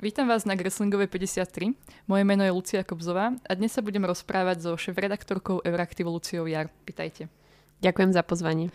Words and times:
Vítam 0.00 0.24
vás 0.32 0.48
na 0.48 0.56
Greslingovej 0.56 1.12
53. 1.12 1.76
Moje 2.08 2.24
meno 2.24 2.40
je 2.40 2.48
Lucia 2.48 2.80
Kobzová 2.80 3.36
a 3.36 3.52
dnes 3.52 3.68
sa 3.68 3.84
budem 3.84 4.00
rozprávať 4.00 4.64
so 4.64 4.72
šéf-redaktorkou 4.72 5.60
Euraktiv 5.60 6.08
Luciou 6.08 6.48
Jar. 6.48 6.72
Vítajte. 6.88 7.28
Ďakujem 7.84 8.16
za 8.16 8.24
pozvanie. 8.24 8.72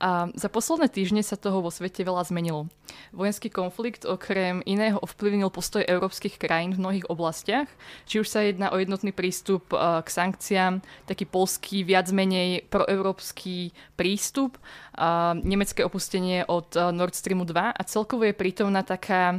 A 0.00 0.32
za 0.32 0.48
posledné 0.48 0.88
týždne 0.88 1.20
sa 1.20 1.36
toho 1.36 1.60
vo 1.60 1.68
svete 1.68 2.00
veľa 2.00 2.24
zmenilo. 2.24 2.72
Vojenský 3.12 3.52
konflikt 3.52 4.08
okrem 4.08 4.64
iného 4.64 4.96
ovplyvnil 4.96 5.52
postoj 5.52 5.84
európskych 5.84 6.40
krajín 6.40 6.72
v 6.72 6.80
mnohých 6.80 7.06
oblastiach, 7.12 7.68
či 8.08 8.24
už 8.24 8.26
sa 8.32 8.40
jedná 8.40 8.72
o 8.72 8.80
jednotný 8.80 9.12
prístup 9.12 9.68
e, 9.76 10.00
k 10.00 10.08
sankciám, 10.08 10.80
taký 11.04 11.28
polský 11.28 11.84
viac 11.84 12.08
menej 12.16 12.64
proeurópsky 12.72 13.76
prístup, 14.00 14.56
a 14.96 15.36
nemecké 15.36 15.84
opustenie 15.84 16.48
od 16.48 16.72
e, 16.72 16.80
Nord 16.96 17.12
Streamu 17.12 17.44
2 17.44 17.76
a 17.76 17.82
celkovo 17.84 18.24
je 18.24 18.32
prítomná 18.32 18.80
taká 18.80 19.36
e, 19.36 19.38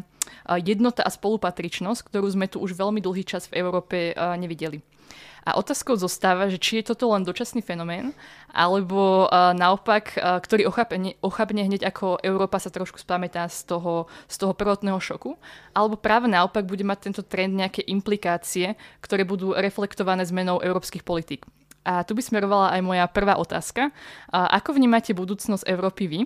jednota 0.62 1.02
a 1.02 1.10
spolupatričnosť, 1.10 2.06
ktorú 2.06 2.30
sme 2.30 2.46
tu 2.46 2.62
už 2.62 2.78
veľmi 2.78 3.02
dlhý 3.02 3.26
čas 3.26 3.50
v 3.50 3.66
Európe 3.66 4.14
nevideli. 4.14 4.86
A 5.42 5.58
otázkou 5.58 5.98
zostáva, 5.98 6.54
že 6.54 6.62
či 6.62 6.80
je 6.80 6.94
toto 6.94 7.10
len 7.10 7.26
dočasný 7.26 7.66
fenomén, 7.66 8.14
alebo 8.54 9.26
uh, 9.26 9.58
naopak, 9.58 10.14
uh, 10.14 10.38
ktorý 10.38 10.70
ochabne, 10.70 11.18
ochabne 11.26 11.66
hneď 11.66 11.90
ako 11.90 12.22
Európa 12.22 12.62
sa 12.62 12.70
trošku 12.70 13.02
spamätá 13.02 13.50
z 13.50 13.66
toho, 13.66 14.06
z 14.30 14.36
toho 14.38 14.54
prvotného 14.54 15.02
šoku, 15.02 15.34
alebo 15.74 15.98
práve 15.98 16.30
naopak 16.30 16.68
bude 16.70 16.86
mať 16.86 17.10
tento 17.10 17.22
trend 17.26 17.58
nejaké 17.58 17.82
implikácie, 17.90 18.78
ktoré 19.02 19.26
budú 19.26 19.58
reflektované 19.58 20.22
zmenou 20.30 20.62
európskych 20.62 21.02
politík. 21.02 21.42
A 21.82 22.06
tu 22.06 22.14
by 22.14 22.22
smerovala 22.22 22.78
aj 22.78 22.82
moja 22.86 23.06
prvá 23.10 23.42
otázka. 23.42 23.90
A 24.30 24.54
ako 24.62 24.78
vnímate 24.78 25.18
budúcnosť 25.18 25.66
Európy 25.66 26.06
vy? 26.06 26.20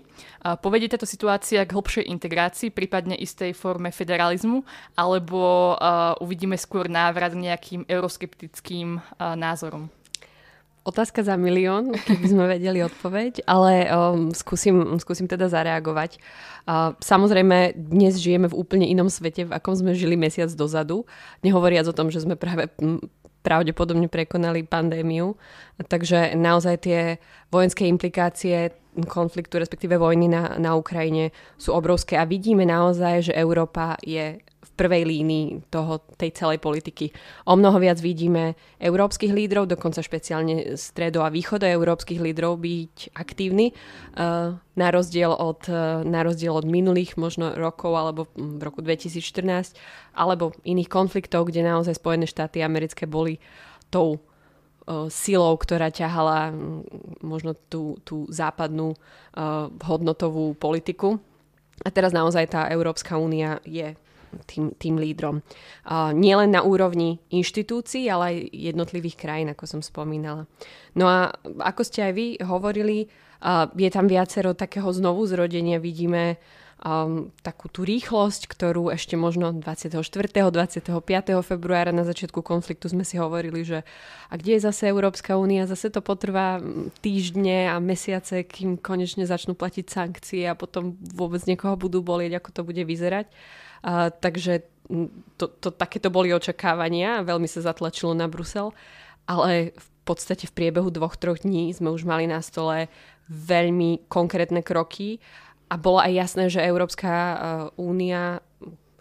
A 0.44 0.60
povedie 0.60 0.92
táto 0.92 1.08
situácia 1.08 1.64
k 1.64 1.72
hlbšej 1.72 2.12
integrácii, 2.12 2.76
prípadne 2.76 3.16
istej 3.16 3.56
forme 3.56 3.88
federalizmu, 3.96 4.68
alebo 5.00 5.74
uh, 5.80 6.16
uvidíme 6.20 6.60
skôr 6.60 6.92
návrat 6.92 7.32
nejakým 7.32 7.88
euroskeptickým 7.88 9.00
uh, 9.00 9.40
názorom? 9.40 9.88
Otázka 10.86 11.26
za 11.26 11.34
milión, 11.34 11.98
keby 11.98 12.26
sme 12.30 12.46
vedeli 12.60 12.86
odpoveď, 12.86 13.42
ale 13.50 13.90
um, 13.90 14.30
skúsim, 14.36 15.00
skúsim 15.02 15.26
teda 15.26 15.50
zareagovať. 15.50 16.22
Uh, 16.68 16.94
samozrejme, 17.02 17.74
dnes 17.74 18.22
žijeme 18.22 18.52
v 18.52 18.58
úplne 18.60 18.86
inom 18.86 19.10
svete, 19.10 19.50
v 19.50 19.56
akom 19.56 19.74
sme 19.74 19.98
žili 19.98 20.14
mesiac 20.14 20.52
dozadu. 20.54 21.08
Nehovoriac 21.42 21.90
o 21.90 21.96
tom, 21.98 22.14
že 22.14 22.22
sme 22.22 22.38
práve 22.38 22.70
pravdepodobne 23.46 24.10
prekonali 24.10 24.66
pandémiu. 24.66 25.38
Takže 25.78 26.34
naozaj 26.34 26.76
tie 26.82 27.22
vojenské 27.54 27.86
implikácie 27.86 28.74
konfliktu, 29.06 29.60
respektíve 29.60 30.00
vojny 30.00 30.32
na, 30.32 30.56
na 30.58 30.74
Ukrajine 30.74 31.30
sú 31.60 31.76
obrovské 31.78 32.18
a 32.18 32.26
vidíme 32.26 32.66
naozaj, 32.66 33.30
že 33.30 33.34
Európa 33.38 34.00
je 34.02 34.40
v 34.66 34.72
prvej 34.74 35.04
línii 35.06 35.70
toho, 35.70 36.02
tej 36.18 36.34
celej 36.34 36.58
politiky. 36.58 37.14
O 37.46 37.54
mnoho 37.54 37.78
viac 37.78 38.02
vidíme 38.02 38.58
európskych 38.82 39.30
lídrov, 39.30 39.70
dokonca 39.70 40.02
špeciálne 40.02 40.74
stredo- 40.74 41.22
a 41.22 41.30
východoeurópskych 41.30 42.18
lídrov 42.18 42.58
byť 42.58 43.14
aktívni, 43.14 43.72
uh, 43.72 44.58
na, 44.58 44.88
rozdiel 44.90 45.30
od, 45.30 45.70
uh, 45.70 46.02
na 46.02 46.26
rozdiel 46.26 46.58
od 46.58 46.66
minulých 46.66 47.16
možno 47.22 47.54
rokov 47.54 47.94
alebo 47.94 48.22
v 48.34 48.62
roku 48.66 48.82
2014 48.82 49.78
alebo 50.18 50.58
iných 50.66 50.90
konfliktov, 50.90 51.54
kde 51.54 51.62
naozaj 51.62 52.02
Spojené 52.02 52.26
štáty 52.26 52.66
americké 52.66 53.06
boli 53.06 53.38
tou 53.94 54.18
uh, 54.18 55.08
silou, 55.14 55.54
ktorá 55.62 55.94
ťahala 55.94 56.50
možno 57.22 57.54
tú, 57.70 58.02
tú 58.02 58.26
západnú 58.34 58.98
hodnotovú 59.84 60.56
politiku. 60.56 61.20
A 61.84 61.92
teraz 61.92 62.16
naozaj 62.16 62.56
tá 62.56 62.72
Európska 62.72 63.20
únia 63.20 63.60
je 63.68 64.00
tým, 64.44 64.76
tým 64.76 65.00
lídrom. 65.00 65.40
Nielen 66.12 66.52
na 66.52 66.62
úrovni 66.68 67.24
inštitúcií, 67.32 68.12
ale 68.12 68.24
aj 68.26 68.36
jednotlivých 68.52 69.16
krajín, 69.16 69.50
ako 69.56 69.66
som 69.66 69.82
spomínala. 69.82 70.44
No 70.96 71.08
a 71.08 71.32
ako 71.64 71.82
ste 71.88 72.12
aj 72.12 72.14
vy 72.14 72.28
hovorili, 72.44 73.08
je 73.76 73.90
tam 73.92 74.12
viacero 74.12 74.52
takého 74.58 74.90
znovu 74.92 75.24
zrodenia. 75.30 75.80
Vidíme 75.80 76.42
um, 76.82 77.32
takú 77.42 77.72
tú 77.72 77.86
rýchlosť, 77.88 78.50
ktorú 78.50 78.92
ešte 78.92 79.16
možno 79.16 79.54
24. 79.54 80.02
25. 80.02 80.92
februára 81.46 81.96
na 81.96 82.04
začiatku 82.04 82.42
konfliktu 82.42 82.92
sme 82.92 83.08
si 83.08 83.16
hovorili, 83.16 83.64
že 83.64 83.86
a 84.30 84.34
kde 84.36 84.58
je 84.58 84.66
zase 84.66 84.90
Európska 84.90 85.38
únia, 85.38 85.70
zase 85.70 85.94
to 85.94 86.02
potrvá 86.02 86.60
týždne 87.00 87.72
a 87.72 87.78
mesiace, 87.80 88.44
kým 88.44 88.82
konečne 88.82 89.24
začnú 89.24 89.54
platiť 89.54 89.86
sankcie 89.88 90.44
a 90.50 90.58
potom 90.58 90.98
vôbec 91.14 91.42
niekoho 91.46 91.78
budú 91.78 92.02
bolieť, 92.02 92.42
ako 92.42 92.50
to 92.52 92.62
bude 92.66 92.84
vyzerať. 92.84 93.30
A, 93.86 94.10
takže 94.10 94.66
to, 95.38 95.46
to, 95.62 95.70
takéto 95.70 96.10
boli 96.10 96.34
očakávania, 96.34 97.22
veľmi 97.22 97.46
sa 97.46 97.62
zatlačilo 97.62 98.18
na 98.18 98.26
Brusel, 98.26 98.74
ale 99.30 99.74
v 99.78 99.90
podstate 100.06 100.50
v 100.50 100.56
priebehu 100.58 100.90
dvoch, 100.94 101.18
troch 101.18 101.42
dní 101.42 101.74
sme 101.74 101.94
už 101.94 102.06
mali 102.06 102.30
na 102.30 102.42
stole 102.42 102.90
veľmi 103.30 104.06
konkrétne 104.10 104.62
kroky 104.62 105.18
a 105.70 105.78
bolo 105.82 105.98
aj 105.98 106.14
jasné, 106.14 106.44
že 106.50 106.62
Európska 106.62 107.10
únia 107.78 108.42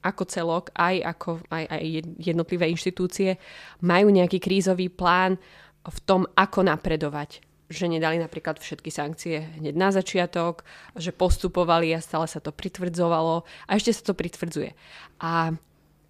ako 0.04 0.22
celok, 0.28 0.64
aj 0.76 1.00
ako 1.00 1.30
aj, 1.48 1.64
aj 1.64 1.84
jednotlivé 2.20 2.68
inštitúcie 2.68 3.40
majú 3.80 4.12
nejaký 4.12 4.36
krízový 4.36 4.92
plán 4.92 5.40
v 5.84 5.98
tom, 6.04 6.28
ako 6.36 6.64
napredovať 6.64 7.40
že 7.68 7.88
nedali 7.88 8.20
napríklad 8.20 8.60
všetky 8.60 8.92
sankcie 8.92 9.40
hneď 9.60 9.74
na 9.74 9.88
začiatok, 9.88 10.62
že 10.96 11.16
postupovali 11.16 11.96
a 11.96 12.04
stále 12.04 12.28
sa 12.28 12.38
to 12.38 12.52
pritvrdzovalo 12.52 13.44
a 13.44 13.70
ešte 13.72 13.96
sa 13.96 14.02
to 14.12 14.14
pritvrdzuje. 14.14 14.76
A, 15.24 15.56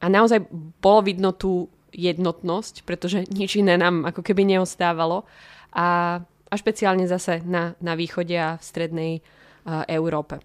a 0.03 0.07
naozaj 0.11 0.43
bolo 0.83 1.01
vidno 1.07 1.31
tú 1.31 1.71
jednotnosť, 1.95 2.83
pretože 2.83 3.23
nič 3.31 3.55
iné 3.63 3.79
nám 3.79 4.03
ako 4.11 4.27
keby 4.27 4.43
neostávalo 4.43 5.23
a, 5.71 6.19
a 6.27 6.55
špeciálne 6.59 7.07
zase 7.07 7.47
na, 7.47 7.79
na 7.79 7.95
východe 7.95 8.35
a 8.35 8.59
v 8.59 8.63
strednej 8.67 9.13
uh, 9.23 9.87
Európe. 9.87 10.43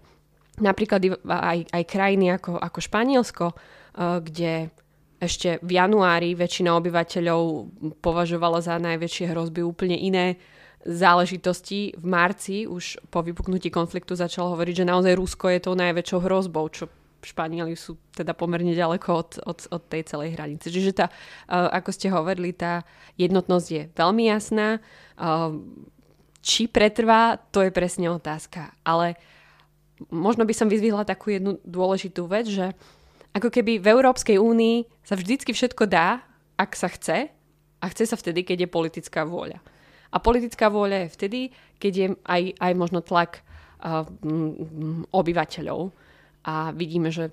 Napríklad 0.62 1.26
aj, 1.26 1.58
aj 1.74 1.82
krajiny 1.90 2.38
ako, 2.38 2.54
ako 2.54 2.78
Španielsko, 2.78 3.46
uh, 3.50 4.22
kde 4.22 4.70
ešte 5.20 5.60
v 5.60 5.76
januári 5.76 6.32
väčšina 6.32 6.72
obyvateľov 6.80 7.68
považovala 8.00 8.64
za 8.64 8.80
najväčšie 8.80 9.28
hrozby 9.28 9.60
úplne 9.60 9.98
iné 10.00 10.40
záležitosti 10.84 11.92
v 11.96 12.04
marci 12.08 12.64
už 12.64 13.04
po 13.12 13.20
vypuknutí 13.20 13.68
konfliktu 13.68 14.16
začal 14.16 14.56
hovoriť, 14.56 14.84
že 14.84 14.88
naozaj 14.88 15.12
Rusko 15.18 15.52
je 15.52 15.60
tou 15.60 15.74
najväčšou 15.76 16.20
hrozbou, 16.24 16.68
čo 16.72 16.88
Španieli 17.20 17.76
sú 17.76 18.00
teda 18.16 18.32
pomerne 18.32 18.72
ďaleko 18.72 19.08
od, 19.12 19.30
od, 19.44 19.58
od 19.76 19.82
tej 19.92 20.08
celej 20.08 20.40
hranice. 20.40 20.72
Čiže 20.72 21.04
tá, 21.04 21.06
uh, 21.12 21.68
ako 21.68 21.92
ste 21.92 22.08
hovorili, 22.08 22.56
tá 22.56 22.80
jednotnosť 23.20 23.68
je 23.68 23.82
veľmi 23.92 24.24
jasná. 24.32 24.80
Uh, 25.20 25.60
či 26.40 26.64
pretrvá, 26.64 27.36
to 27.52 27.60
je 27.60 27.76
presne 27.76 28.08
otázka. 28.08 28.72
Ale 28.88 29.20
možno 30.08 30.48
by 30.48 30.54
som 30.56 30.72
vyzvihla 30.72 31.04
takú 31.04 31.28
jednu 31.28 31.60
dôležitú 31.60 32.24
vec, 32.24 32.48
že 32.48 32.72
ako 33.36 33.52
keby 33.52 33.76
v 33.84 33.90
Európskej 34.00 34.40
únii 34.40 35.04
sa 35.04 35.12
vždycky 35.12 35.52
všetko 35.52 35.84
dá, 35.92 36.24
ak 36.56 36.72
sa 36.72 36.88
chce, 36.88 37.28
a 37.80 37.84
chce 37.88 38.04
sa 38.08 38.16
vtedy, 38.16 38.48
keď 38.48 38.64
je 38.64 38.74
politická 38.74 39.28
vôľa. 39.28 39.60
A 40.10 40.16
politická 40.18 40.66
vôľa 40.68 41.06
je 41.06 41.14
vtedy, 41.14 41.40
keď 41.78 41.92
je 41.94 42.06
aj, 42.26 42.42
aj 42.58 42.72
možno 42.74 43.00
tlak 43.00 43.40
uh, 43.82 44.04
obyvateľov. 45.14 45.94
A 46.44 46.74
vidíme, 46.74 47.14
že 47.14 47.30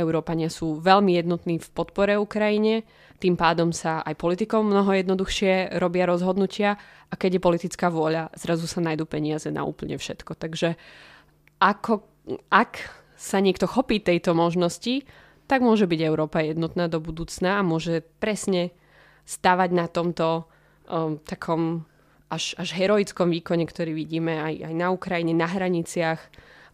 Európania 0.00 0.48
sú 0.48 0.80
veľmi 0.80 1.16
jednotní 1.16 1.60
v 1.60 1.68
podpore 1.70 2.16
Ukrajine, 2.16 2.88
tým 3.20 3.36
pádom 3.36 3.68
sa 3.68 4.00
aj 4.00 4.16
politikom 4.16 4.64
mnoho 4.64 4.96
jednoduchšie 4.96 5.76
robia 5.76 6.08
rozhodnutia 6.08 6.80
a 7.12 7.14
keď 7.20 7.36
je 7.36 7.44
politická 7.44 7.92
vôľa, 7.92 8.32
zrazu 8.32 8.64
sa 8.64 8.80
nájdú 8.80 9.04
peniaze 9.04 9.52
na 9.52 9.68
úplne 9.68 10.00
všetko. 10.00 10.40
Takže 10.40 10.80
ako, 11.60 12.00
ak 12.48 12.80
sa 13.20 13.44
niekto 13.44 13.68
chopí 13.68 14.00
tejto 14.00 14.32
možnosti, 14.32 15.04
tak 15.44 15.60
môže 15.60 15.84
byť 15.84 16.00
Európa 16.00 16.40
jednotná 16.40 16.88
do 16.88 16.96
budúcna 16.96 17.60
a 17.60 17.66
môže 17.66 18.00
presne 18.22 18.72
stavať 19.28 19.70
na 19.76 19.84
tomto 19.84 20.48
um, 20.88 21.20
takom 21.20 21.84
až, 22.30 22.54
až 22.56 22.72
heroickom 22.78 23.28
výkone, 23.28 23.66
ktorý 23.66 23.92
vidíme 23.92 24.38
aj, 24.38 24.70
aj 24.70 24.74
na 24.78 24.88
Ukrajine, 24.94 25.34
na 25.34 25.50
hraniciach, 25.50 26.22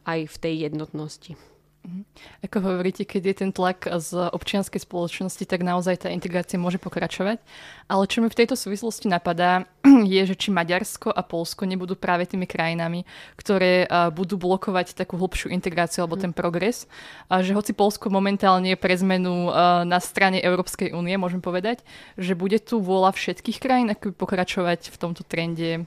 aj 0.07 0.21
v 0.29 0.37
tej 0.39 0.55
jednotnosti. 0.71 1.56
Mhm. 1.87 2.03
Ako 2.43 2.59
hovoríte, 2.67 3.07
keď 3.07 3.23
je 3.31 3.35
ten 3.47 3.51
tlak 3.55 3.87
z 3.87 4.27
občianskej 4.35 4.83
spoločnosti, 4.83 5.47
tak 5.47 5.63
naozaj 5.63 6.03
tá 6.03 6.09
integrácia 6.11 6.59
môže 6.59 6.83
pokračovať. 6.83 7.39
Ale 7.87 8.11
čo 8.11 8.19
mi 8.19 8.27
v 8.27 8.39
tejto 8.43 8.59
súvislosti 8.59 9.07
napadá, 9.07 9.71
je, 9.87 10.19
že 10.27 10.35
či 10.35 10.51
Maďarsko 10.51 11.15
a 11.15 11.23
Polsko 11.23 11.63
nebudú 11.63 11.95
práve 11.95 12.27
tými 12.27 12.51
krajinami, 12.51 13.07
ktoré 13.39 13.87
budú 14.11 14.35
blokovať 14.35 14.99
takú 14.99 15.15
hlbšiu 15.15 15.55
integráciu 15.55 16.03
alebo 16.03 16.19
ten 16.19 16.35
progres. 16.35 16.91
A 17.31 17.47
že 17.47 17.55
hoci 17.55 17.71
Polsko 17.71 18.11
momentálne 18.11 18.75
je 18.75 18.79
pre 18.83 18.99
zmenu 18.99 19.55
na 19.87 20.03
strane 20.03 20.43
Európskej 20.43 20.91
únie, 20.91 21.15
môžem 21.15 21.39
povedať, 21.39 21.87
že 22.19 22.35
bude 22.35 22.59
tu 22.59 22.83
vôľa 22.83 23.15
všetkých 23.15 23.63
krajín 23.63 23.95
ako 23.95 24.11
pokračovať 24.11 24.91
v 24.91 24.97
tomto 24.99 25.23
trende 25.23 25.87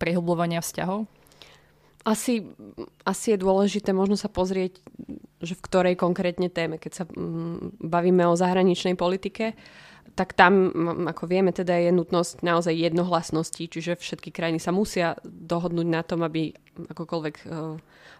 prehlbovania 0.00 0.64
vzťahov? 0.64 1.17
Asi, 2.08 2.48
asi 3.04 3.36
je 3.36 3.38
dôležité 3.44 3.92
možno 3.92 4.16
sa 4.16 4.32
pozrieť, 4.32 4.80
že 5.44 5.52
v 5.52 5.64
ktorej 5.64 5.94
konkrétne 6.00 6.48
téme, 6.48 6.80
keď 6.80 6.92
sa 6.92 7.04
mm, 7.04 7.84
bavíme 7.84 8.24
o 8.24 8.38
zahraničnej 8.38 8.96
politike, 8.96 9.52
tak 10.16 10.34
tam, 10.34 10.72
ako 11.06 11.30
vieme, 11.30 11.54
teda 11.54 11.78
je 11.78 11.94
nutnosť 11.94 12.42
naozaj 12.42 12.74
jednohlasnosti, 12.74 13.70
čiže 13.70 13.94
všetky 13.94 14.34
krajiny 14.34 14.58
sa 14.58 14.74
musia 14.74 15.14
dohodnúť 15.22 15.86
na 15.86 16.02
tom, 16.02 16.26
aby 16.26 16.50
akokoľvek 16.90 17.36
e, 17.38 17.44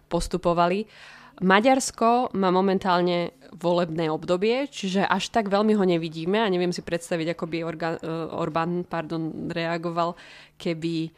postupovali. 0.07 0.87
Maďarsko 1.39 2.35
má 2.35 2.51
momentálne 2.51 3.35
volebné 3.55 4.11
obdobie, 4.11 4.67
čiže 4.67 5.07
až 5.07 5.31
tak 5.31 5.47
veľmi 5.47 5.71
ho 5.75 5.83
nevidíme 5.87 6.35
a 6.35 6.51
neviem 6.51 6.75
si 6.75 6.83
predstaviť, 6.83 7.35
ako 7.35 7.45
by 7.47 7.57
Orga, 7.63 7.89
uh, 7.95 8.27
Orbán 8.35 8.83
pardon, 8.83 9.47
reagoval, 9.47 10.19
keby, 10.59 11.15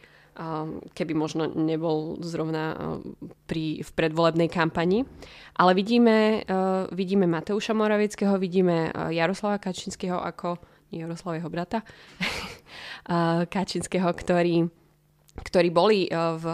keby 0.96 1.12
možno 1.12 1.48
nebol 1.52 2.16
zrovna 2.24 2.72
uh, 2.72 2.78
pri, 3.44 3.84
v 3.84 3.90
predvolebnej 3.92 4.48
kampani. 4.48 5.04
Ale 5.56 5.76
vidíme, 5.76 6.42
uh, 6.44 6.88
vidíme 6.92 7.28
Mateuša 7.28 7.76
Moraveckého, 7.76 8.40
vidíme 8.40 8.92
Jaroslava 9.12 9.60
Kačinského 9.60 10.16
ako, 10.16 10.56
nie 10.92 11.04
Jaroslava 11.04 11.40
jeho 11.40 11.50
brata, 11.52 11.78
Kačinského, 13.54 14.08
ktorý 14.08 14.68
ktorí 15.32 15.72
boli 15.72 16.12
v, 16.12 16.46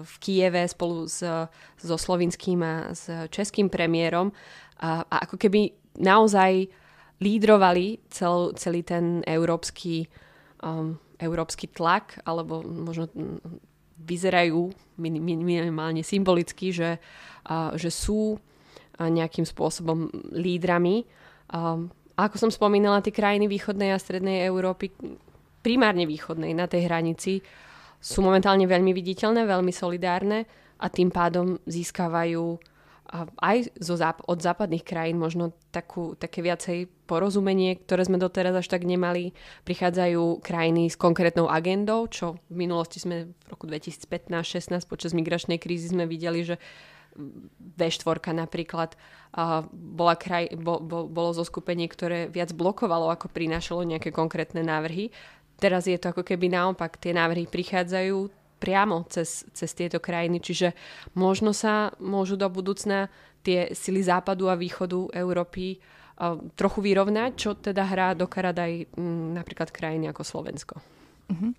v 0.00 0.12
Kieve 0.24 0.64
spolu 0.64 1.04
s, 1.04 1.20
so 1.76 1.96
slovinským 2.00 2.64
a 2.64 2.96
s 2.96 3.12
českým 3.28 3.68
premiérom 3.68 4.32
a, 4.80 5.04
a 5.04 5.16
ako 5.28 5.36
keby 5.36 5.76
naozaj 6.00 6.64
lídrovali 7.20 8.00
cel, 8.12 8.52
celý 8.56 8.84
ten 8.84 9.24
európsky, 9.24 10.04
um, 10.60 11.00
európsky 11.16 11.68
tlak, 11.68 12.20
alebo 12.24 12.60
možno 12.64 13.08
vyzerajú 13.96 14.70
minimálne 15.00 16.04
symbolicky, 16.04 16.70
že, 16.70 17.00
že 17.80 17.90
sú 17.90 18.36
nejakým 18.96 19.44
spôsobom 19.44 20.08
lídrami. 20.32 21.04
Ako 22.16 22.36
som 22.40 22.48
spomínala, 22.52 23.04
tie 23.04 23.12
krajiny 23.12 23.48
východnej 23.48 23.92
a 23.92 24.00
strednej 24.00 24.44
Európy, 24.48 24.92
primárne 25.60 26.08
východnej, 26.08 26.56
na 26.56 26.64
tej 26.64 26.88
hranici, 26.88 27.40
sú 27.96 28.20
momentálne 28.20 28.68
veľmi 28.68 28.92
viditeľné, 28.92 29.48
veľmi 29.48 29.72
solidárne 29.72 30.44
a 30.80 30.86
tým 30.92 31.08
pádom 31.08 31.56
získavajú 31.64 32.75
aj 33.38 33.70
zo 33.78 33.94
záp- 33.94 34.24
od 34.26 34.38
západných 34.42 34.82
krajín 34.82 35.16
možno 35.18 35.54
takú, 35.70 36.18
také 36.18 36.42
viacej 36.42 36.90
porozumenie, 37.06 37.78
ktoré 37.78 38.02
sme 38.02 38.18
doteraz 38.18 38.58
až 38.58 38.66
tak 38.66 38.82
nemali. 38.82 39.30
Prichádzajú 39.62 40.42
krajiny 40.42 40.90
s 40.90 40.98
konkrétnou 40.98 41.46
agendou, 41.46 42.10
čo 42.10 42.42
v 42.50 42.66
minulosti 42.66 42.98
sme 42.98 43.30
v 43.30 43.46
roku 43.46 43.70
2015-16 43.70 44.90
počas 44.90 45.14
migračnej 45.14 45.62
krízy 45.62 45.94
sme 45.94 46.10
videli, 46.10 46.42
že 46.42 46.58
V4 47.80 48.36
napríklad 48.36 48.92
uh, 48.92 49.64
bola 49.72 50.14
kraj, 50.20 50.52
bo, 50.52 50.82
bo, 50.82 51.08
bolo 51.08 51.32
zo 51.32 51.48
skupenie, 51.48 51.88
ktoré 51.88 52.28
viac 52.28 52.52
blokovalo, 52.52 53.08
ako 53.08 53.32
prinášalo 53.32 53.88
nejaké 53.88 54.12
konkrétne 54.12 54.60
návrhy. 54.60 55.08
Teraz 55.56 55.88
je 55.88 55.96
to 55.96 56.12
ako 56.12 56.20
keby 56.20 56.52
naopak, 56.52 57.00
tie 57.00 57.16
návrhy 57.16 57.48
prichádzajú 57.48 58.28
priamo 58.56 59.04
cez, 59.08 59.44
cez 59.52 59.70
tieto 59.76 60.00
krajiny, 60.00 60.40
čiže 60.40 60.72
možno 61.14 61.52
sa 61.52 61.92
môžu 62.00 62.40
do 62.40 62.48
budúcna 62.48 63.12
tie 63.44 63.76
sily 63.76 64.02
západu 64.02 64.50
a 64.50 64.58
východu 64.58 65.12
Európy 65.14 65.76
uh, 65.76 66.40
trochu 66.58 66.82
vyrovnať, 66.82 67.30
čo 67.36 67.54
teda 67.54 67.86
hrá 67.86 68.16
do 68.16 68.26
karad 68.26 68.56
aj 68.58 68.90
m, 68.96 69.36
napríklad 69.36 69.70
krajiny 69.70 70.10
ako 70.10 70.22
Slovensko. 70.24 70.95
Uh-huh. 71.30 71.52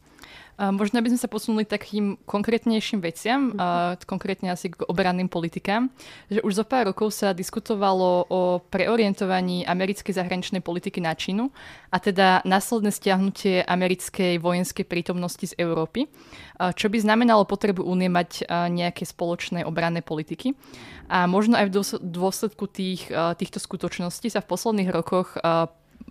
Možno 0.57 0.97
by 1.05 1.13
sme 1.13 1.21
sa 1.21 1.29
posunuli 1.29 1.69
takým 1.69 2.17
konkrétnejším 2.25 2.97
veciam, 2.97 3.53
mm-hmm. 3.53 4.09
konkrétne 4.09 4.49
asi 4.49 4.73
k 4.73 4.81
obranným 4.89 5.29
politikám, 5.29 5.93
že 6.33 6.41
už 6.41 6.57
zo 6.57 6.65
pár 6.65 6.89
rokov 6.89 7.13
sa 7.13 7.29
diskutovalo 7.29 8.25
o 8.25 8.57
preorientovaní 8.65 9.69
americkej 9.69 10.17
zahraničnej 10.17 10.65
politiky 10.65 10.97
na 10.97 11.13
Čínu 11.13 11.53
a 11.93 12.01
teda 12.01 12.41
následné 12.41 12.89
stiahnutie 12.89 13.61
americkej 13.69 14.41
vojenskej 14.41 14.89
prítomnosti 14.89 15.45
z 15.45 15.53
Európy, 15.61 16.09
čo 16.57 16.89
by 16.89 17.05
znamenalo 17.05 17.45
potrebu 17.45 17.85
únie 17.85 18.09
mať 18.09 18.49
nejaké 18.49 19.05
spoločné 19.05 19.61
obranné 19.61 20.01
politiky. 20.01 20.57
A 21.05 21.29
možno 21.29 21.53
aj 21.53 21.69
v 21.69 22.01
dôsledku 22.01 22.65
tých, 22.65 23.13
týchto 23.13 23.61
skutočností 23.61 24.33
sa 24.33 24.41
v 24.41 24.49
posledných 24.49 24.89
rokoch 24.89 25.37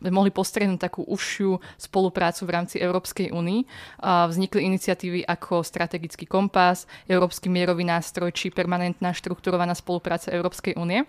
mohli 0.04 0.28
postriehnúť 0.28 0.80
takú 0.90 1.02
užšiu 1.08 1.60
spoluprácu 1.80 2.42
v 2.44 2.54
rámci 2.54 2.76
Európskej 2.80 3.32
únii. 3.32 3.60
Vznikli 4.02 4.68
iniciatívy 4.68 5.24
ako 5.24 5.64
strategický 5.64 6.28
kompas, 6.28 6.84
Európsky 7.08 7.48
mierový 7.48 7.86
nástroj 7.88 8.32
či 8.32 8.52
permanentná 8.52 9.16
štrukturovaná 9.16 9.72
spolupráca 9.72 10.32
Európskej 10.32 10.76
únie. 10.76 11.08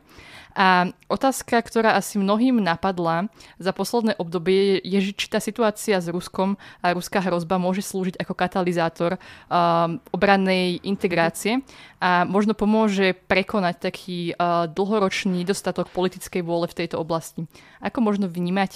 A 0.58 0.90
otázka, 1.06 1.62
ktorá 1.62 1.94
asi 1.94 2.18
mnohým 2.18 2.58
napadla 2.58 3.30
za 3.62 3.70
posledné 3.70 4.18
obdobie, 4.18 4.82
je, 4.82 5.00
že 5.06 5.12
či 5.14 5.30
tá 5.30 5.38
situácia 5.38 6.02
s 6.02 6.10
Ruskom 6.10 6.58
a 6.82 6.98
ruská 6.98 7.22
hrozba 7.22 7.62
môže 7.62 7.86
slúžiť 7.86 8.18
ako 8.18 8.34
katalizátor 8.34 9.22
um, 9.22 10.02
obrannej 10.10 10.82
integrácie 10.82 11.62
a 12.02 12.26
možno 12.26 12.58
pomôže 12.58 13.14
prekonať 13.30 13.76
taký 13.86 14.34
uh, 14.34 14.66
dlhoročný 14.66 15.46
nedostatok 15.46 15.94
politickej 15.94 16.42
vôle 16.42 16.66
v 16.66 16.78
tejto 16.86 16.98
oblasti. 16.98 17.46
Ako 17.78 18.02
možno 18.02 18.26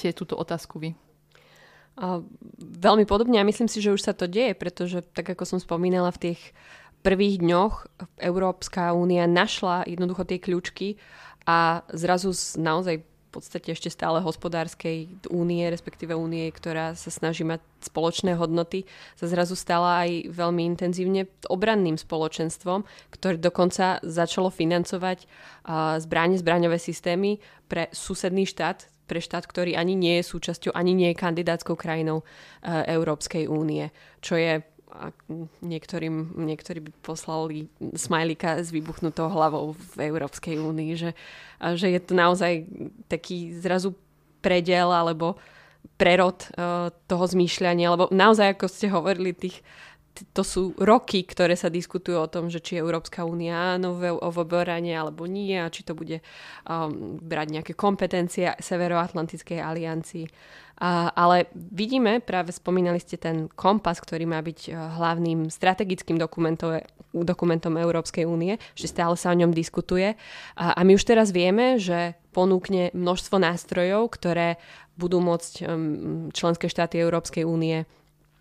vnímate 0.01 0.18
túto 0.18 0.33
otázku 0.33 0.81
vy? 0.81 0.98
Uh, 2.01 2.25
veľmi 2.57 3.06
podobne 3.06 3.38
a 3.38 3.45
myslím 3.45 3.69
si, 3.69 3.83
že 3.83 3.94
už 3.94 4.01
sa 4.01 4.18
to 4.18 4.25
deje, 4.25 4.57
pretože 4.57 5.06
tak 5.13 5.30
ako 5.38 5.45
som 5.45 5.59
spomínala 5.62 6.09
v 6.15 6.31
tých 6.31 6.42
prvých 7.06 7.44
dňoch 7.44 7.86
Európska 8.18 8.95
únia 8.95 9.30
našla 9.30 9.86
jednoducho 9.86 10.25
tie 10.25 10.42
kľúčky 10.42 10.98
a 11.45 11.83
zrazu 11.94 12.33
z 12.33 12.57
naozaj 12.57 12.95
v 13.01 13.39
podstate 13.39 13.71
ešte 13.71 13.88
stále 13.88 14.19
hospodárskej 14.19 15.07
únie, 15.31 15.63
respektíve 15.71 16.12
únie, 16.12 16.51
ktorá 16.51 17.00
sa 17.00 17.07
snaží 17.07 17.48
mať 17.48 17.63
spoločné 17.80 18.36
hodnoty, 18.36 18.83
sa 19.15 19.24
zrazu 19.24 19.56
stala 19.56 20.03
aj 20.03 20.36
veľmi 20.36 20.68
intenzívne 20.75 21.31
obranným 21.48 21.95
spoločenstvom, 21.95 22.83
ktoré 23.07 23.39
dokonca 23.39 24.03
začalo 24.03 24.51
financovať 24.51 25.31
zbranie, 26.03 26.36
zbraňové 26.44 26.75
systémy 26.75 27.39
pre 27.71 27.88
susedný 27.95 28.44
štát, 28.44 28.90
pre 29.11 29.19
štát, 29.19 29.43
ktorý 29.43 29.75
ani 29.75 29.99
nie 29.99 30.23
je 30.23 30.31
súčasťou, 30.31 30.71
ani 30.71 30.95
nie 30.95 31.11
je 31.11 31.19
kandidátskou 31.19 31.75
krajinou 31.75 32.23
uh, 32.23 32.87
Európskej 32.87 33.51
únie, 33.51 33.91
čo 34.23 34.39
je 34.39 34.63
a 34.91 35.15
niektorým, 35.63 36.35
niektorí 36.35 36.83
by 36.83 36.91
poslali 36.99 37.71
smajlika 37.95 38.59
s 38.59 38.75
vybuchnutou 38.75 39.31
hlavou 39.31 39.71
v 39.95 40.12
Európskej 40.12 40.59
únii, 40.59 40.91
že, 41.00 41.15
že 41.79 41.88
je 41.95 42.00
to 42.03 42.12
naozaj 42.12 42.67
taký 43.07 43.55
zrazu 43.55 43.95
predel 44.43 44.91
alebo 44.91 45.39
prerod 45.95 46.43
uh, 46.59 46.91
toho 47.07 47.24
zmýšľania, 47.24 47.88
lebo 47.88 48.12
naozaj, 48.12 48.59
ako 48.59 48.65
ste 48.67 48.91
hovorili, 48.91 49.31
tých, 49.31 49.63
to 50.12 50.44
sú 50.44 50.75
roky, 50.77 51.24
ktoré 51.24 51.56
sa 51.56 51.72
diskutujú 51.72 52.20
o 52.20 52.32
tom, 52.32 52.51
že 52.51 52.60
či 52.60 52.77
Európska 52.77 53.24
únia 53.24 53.75
áno 53.75 53.96
v, 53.96 54.15
v 54.15 54.38
obrane 54.38 54.91
alebo 54.91 55.25
nie 55.25 55.56
a 55.56 55.72
či 55.72 55.88
to 55.88 55.96
bude 55.96 56.20
um, 56.68 57.18
brať 57.20 57.48
nejaké 57.60 57.74
kompetencie 57.74 58.51
Severoatlantickej 58.60 59.60
aliancii. 59.60 60.25
A, 60.82 61.13
ale 61.13 61.46
vidíme, 61.53 62.20
práve 62.20 62.51
spomínali 62.51 62.98
ste 62.98 63.15
ten 63.15 63.46
kompas, 63.53 64.01
ktorý 64.01 64.25
má 64.25 64.41
byť 64.41 64.60
uh, 64.70 64.98
hlavným 64.98 65.48
strategickým 65.48 66.18
dokumentom, 66.18 66.82
dokumentom 67.13 67.77
Európskej 67.77 68.25
únie, 68.25 68.58
že 68.74 68.89
stále 68.89 69.13
sa 69.15 69.32
o 69.32 69.39
ňom 69.39 69.53
diskutuje. 69.53 70.18
A, 70.58 70.75
a 70.75 70.82
my 70.82 70.98
už 70.98 71.06
teraz 71.06 71.30
vieme, 71.30 71.77
že 71.77 72.18
ponúkne 72.34 72.91
množstvo 72.98 73.38
nástrojov, 73.39 74.10
ktoré 74.15 74.58
budú 75.00 75.24
môcť 75.24 75.53
um, 75.63 75.70
členské 76.34 76.68
štáty 76.68 77.00
Európskej 77.00 77.48
únie 77.48 77.88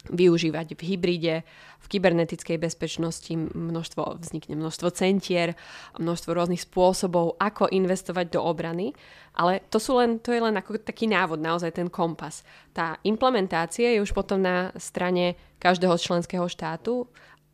využívať 0.09 0.79
v 0.79 0.81
hybride, 0.81 1.37
v 1.81 1.87
kybernetickej 1.93 2.57
bezpečnosti. 2.57 3.29
Množstvo, 3.37 4.17
vznikne 4.25 4.57
množstvo 4.57 4.89
centier, 4.97 5.53
množstvo 6.01 6.31
rôznych 6.33 6.65
spôsobov, 6.65 7.37
ako 7.37 7.69
investovať 7.69 8.33
do 8.33 8.41
obrany, 8.41 8.97
ale 9.37 9.61
to, 9.69 9.77
sú 9.77 10.01
len, 10.01 10.17
to 10.17 10.33
je 10.33 10.41
len 10.41 10.57
ako 10.57 10.81
taký 10.81 11.05
návod, 11.05 11.39
naozaj 11.39 11.77
ten 11.77 11.93
kompas. 11.93 12.41
Tá 12.73 12.97
implementácia 13.05 13.93
je 13.93 14.01
už 14.01 14.17
potom 14.17 14.41
na 14.41 14.73
strane 14.81 15.37
každého 15.61 16.01
členského 16.01 16.49
štátu 16.49 17.05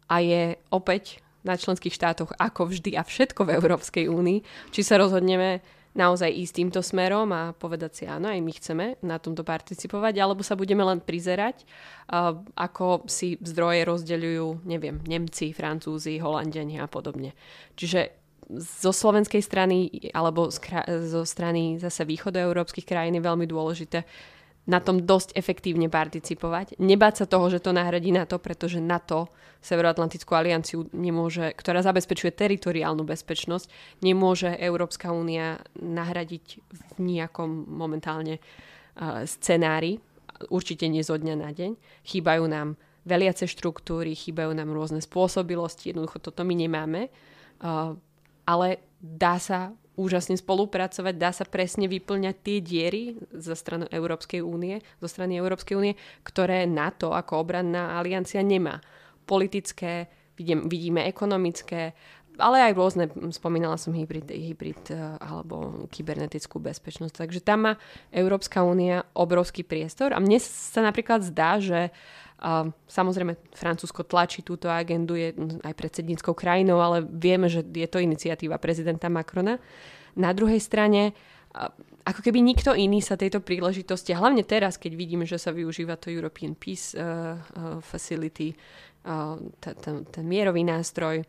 a 0.07 0.23
je 0.23 0.55
opäť 0.71 1.19
na 1.47 1.55
členských 1.55 1.95
štátoch 1.95 2.35
ako 2.39 2.71
vždy 2.75 2.99
a 2.99 3.07
všetko 3.07 3.47
v 3.47 3.55
Európskej 3.59 4.11
únii, 4.11 4.71
či 4.75 4.81
sa 4.83 4.99
rozhodneme 4.99 5.63
naozaj 5.97 6.29
ísť 6.29 6.55
týmto 6.61 6.81
smerom 6.85 7.33
a 7.33 7.57
povedať 7.57 7.91
si 7.97 8.05
áno, 8.05 8.29
aj 8.29 8.41
my 8.45 8.53
chceme 8.53 8.87
na 9.01 9.17
tomto 9.17 9.43
participovať, 9.43 10.21
alebo 10.21 10.45
sa 10.45 10.53
budeme 10.53 10.85
len 10.85 11.01
prizerať, 11.01 11.65
ako 12.55 13.09
si 13.09 13.41
zdroje 13.41 13.89
rozdeľujú, 13.89 14.69
neviem, 14.69 15.01
Nemci, 15.09 15.57
Francúzi, 15.57 16.21
Holandiani 16.21 16.77
a 16.79 16.87
podobne. 16.87 17.33
Čiže 17.75 18.13
zo 18.53 18.95
slovenskej 18.95 19.43
strany 19.43 19.91
alebo 20.15 20.55
zo 20.87 21.23
strany 21.27 21.83
zase 21.83 22.07
východoeurópskych 22.07 22.87
krajín 22.87 23.19
je 23.19 23.27
veľmi 23.27 23.43
dôležité 23.49 24.07
na 24.67 24.83
tom 24.83 25.07
dosť 25.07 25.39
efektívne 25.39 25.87
participovať. 25.87 26.75
Nebáť 26.83 27.23
sa 27.23 27.27
toho, 27.31 27.47
že 27.49 27.63
to 27.63 27.71
nahradí 27.71 28.11
NATO, 28.11 28.43
pretože 28.43 28.83
NATO 28.83 29.31
Severoatlantickú 29.67 30.31
alianciu 30.35 30.87
nemôže, 30.95 31.51
ktorá 31.55 31.83
zabezpečuje 31.83 32.31
teritoriálnu 32.31 33.03
bezpečnosť, 33.03 33.67
nemôže 33.99 34.47
Európska 34.55 35.11
únia 35.11 35.59
nahradiť 35.75 36.45
v 36.71 36.81
nejakom 37.03 37.67
momentálne 37.67 38.39
uh, 38.39 39.27
scenári, 39.27 39.99
určite 40.55 40.87
nie 40.87 41.03
zo 41.03 41.19
dňa 41.19 41.35
na 41.35 41.51
deň. 41.51 41.73
Chýbajú 42.07 42.45
nám 42.47 42.79
veliace 43.07 43.51
štruktúry, 43.51 44.15
chýbajú 44.15 44.55
nám 44.55 44.71
rôzne 44.71 45.03
spôsobilosti, 45.03 45.91
jednoducho 45.91 46.23
toto 46.23 46.47
my 46.47 46.55
nemáme, 46.55 47.11
uh, 47.11 47.95
ale 48.47 48.69
dá 49.03 49.39
sa 49.43 49.75
úžasne 49.97 50.37
spolupracovať, 50.37 51.15
dá 51.17 51.33
sa 51.33 51.49
presne 51.49 51.89
vyplňať 51.89 52.37
tie 52.45 52.59
diery 52.61 53.03
zo 53.33 53.57
strany 53.57 53.89
Európskej 53.89 54.45
únie, 54.45 54.85
zo 55.01 55.09
strany 55.09 55.41
Európskej 55.41 55.75
únie, 55.75 55.95
ktoré 56.23 56.69
NATO 56.69 57.17
ako 57.17 57.41
obranná 57.43 57.97
aliancia 57.97 58.45
nemá. 58.45 58.85
Politické, 59.25 60.07
vidím, 60.37 60.69
vidíme 60.69 61.09
ekonomické, 61.09 61.97
ale 62.39 62.71
aj 62.71 62.73
rôzne, 62.77 63.05
spomínala 63.33 63.81
som 63.81 63.97
hybrid, 63.97 64.29
hybrid 64.29 64.83
eh, 64.93 64.99
alebo 65.21 65.89
kybernetickú 65.89 66.61
bezpečnosť. 66.61 67.15
Takže 67.27 67.41
tam 67.43 67.59
má 67.69 67.73
Európska 68.13 68.63
únia 68.63 69.05
obrovský 69.17 69.65
priestor 69.65 70.13
a 70.13 70.23
mne 70.23 70.41
sa 70.41 70.85
napríklad 70.85 71.25
zdá, 71.25 71.59
že 71.59 71.91
uh, 71.91 72.69
samozrejme 72.87 73.37
Francúzsko 73.57 74.05
tlačí 74.05 74.45
túto 74.45 74.69
agendu, 74.69 75.17
je 75.17 75.33
aj 75.65 75.75
predsedníckou 75.75 76.37
krajinou, 76.37 76.79
ale 76.79 77.05
vieme, 77.05 77.49
že 77.49 77.65
je 77.65 77.89
to 77.89 77.99
iniciatíva 77.99 78.61
prezidenta 78.61 79.09
Macrona. 79.09 79.57
Na 80.17 80.33
druhej 80.37 80.61
strane 80.61 81.13
uh, 81.57 81.73
ako 82.07 82.21
keby 82.23 82.39
nikto 82.39 82.71
iný 82.77 83.03
sa 83.03 83.19
tejto 83.19 83.43
príležitosti, 83.43 84.15
hlavne 84.15 84.47
teraz, 84.47 84.79
keď 84.79 84.93
vidíme, 84.95 85.25
že 85.27 85.43
sa 85.43 85.51
využíva 85.51 85.99
to 85.99 86.15
European 86.15 86.55
Peace 86.55 86.95
uh, 86.95 87.35
uh, 87.35 87.83
Facility, 87.83 88.55
ten 89.07 90.25
mierový 90.27 90.67
nástroj, 90.67 91.23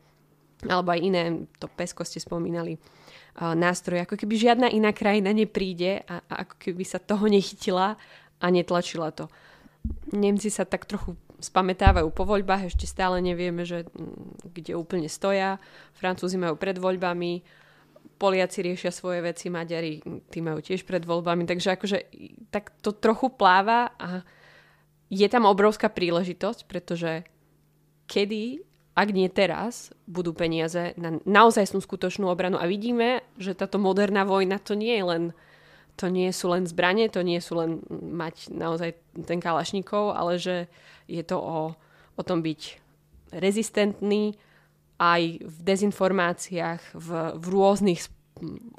alebo 0.65 0.89
aj 0.89 0.99
iné, 1.03 1.23
to 1.61 1.69
PESCO 1.69 2.01
ste 2.01 2.17
spomínali, 2.17 2.81
nástroje, 3.37 4.01
ako 4.01 4.17
keby 4.17 4.33
žiadna 4.33 4.67
iná 4.73 4.89
krajina 4.89 5.29
nepríde 5.29 6.01
a, 6.09 6.25
a 6.25 6.33
ako 6.41 6.57
keby 6.57 6.81
sa 6.81 6.97
toho 6.97 7.29
nechytila 7.29 7.93
a 8.41 8.45
netlačila 8.49 9.13
to. 9.13 9.29
Nemci 10.09 10.49
sa 10.49 10.65
tak 10.65 10.89
trochu 10.89 11.13
spametávajú 11.37 12.09
po 12.09 12.25
voľbách, 12.25 12.73
ešte 12.73 12.89
stále 12.89 13.21
nevieme, 13.21 13.61
že 13.61 13.85
kde 14.41 14.73
úplne 14.73 15.05
stoja. 15.05 15.61
Francúzi 15.93 16.41
majú 16.41 16.57
pred 16.57 16.81
voľbami, 16.81 17.45
Poliaci 18.17 18.65
riešia 18.65 18.89
svoje 18.89 19.21
veci, 19.21 19.53
Maďari 19.53 20.01
tí 20.33 20.41
majú 20.41 20.57
tiež 20.57 20.81
pred 20.89 21.05
voľbami, 21.05 21.45
takže 21.45 21.77
akože 21.77 21.97
tak 22.49 22.73
to 22.81 22.89
trochu 22.97 23.29
pláva 23.29 23.93
a 24.01 24.25
je 25.13 25.27
tam 25.29 25.45
obrovská 25.45 25.93
príležitosť, 25.93 26.65
pretože 26.65 27.21
kedy, 28.09 28.65
ak 28.97 29.13
nie 29.13 29.29
teraz, 29.29 29.93
budú 30.09 30.33
peniaze 30.33 30.97
na 30.97 31.21
naozaj 31.21 31.69
skutočnú 31.69 32.25
obranu. 32.25 32.57
A 32.57 32.65
vidíme, 32.65 33.21
že 33.37 33.53
táto 33.53 33.77
moderná 33.77 34.25
vojna 34.25 34.57
to 34.57 34.73
nie 34.73 34.97
je 34.97 35.05
len 35.05 35.23
to 35.97 36.13
nie 36.13 36.29
sú 36.29 36.53
len 36.53 36.69
zbranie, 36.69 37.09
to 37.09 37.25
nie 37.25 37.41
sú 37.41 37.57
len 37.57 37.81
mať 37.89 38.53
naozaj 38.53 38.93
ten 39.25 39.41
kalašníkov, 39.41 40.13
ale 40.13 40.37
že 40.37 40.69
je 41.09 41.25
to 41.25 41.41
o, 41.41 41.73
o 42.13 42.21
tom 42.21 42.45
byť 42.45 42.77
rezistentný 43.33 44.37
aj 45.01 45.41
v 45.41 45.57
dezinformáciách, 45.65 46.81
v, 46.93 47.09
v 47.33 47.45
rôznych 47.49 48.01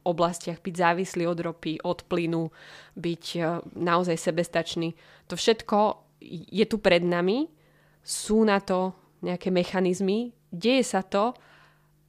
oblastiach, 0.07 0.63
byť 0.63 0.75
závislý 0.79 1.27
od 1.27 1.39
ropy, 1.43 1.83
od 1.83 2.07
plynu, 2.07 2.55
byť 2.95 3.25
e, 3.35 3.41
naozaj 3.75 4.15
sebestačný. 4.15 4.95
To 5.27 5.35
všetko 5.35 5.79
je 6.55 6.65
tu 6.71 6.79
pred 6.79 7.03
nami, 7.03 7.51
sú 8.07 8.47
na 8.47 8.63
to 8.63 8.95
nejaké 9.23 9.51
mechanizmy, 9.51 10.33
deje 10.51 10.85
sa 10.87 11.03
to, 11.03 11.35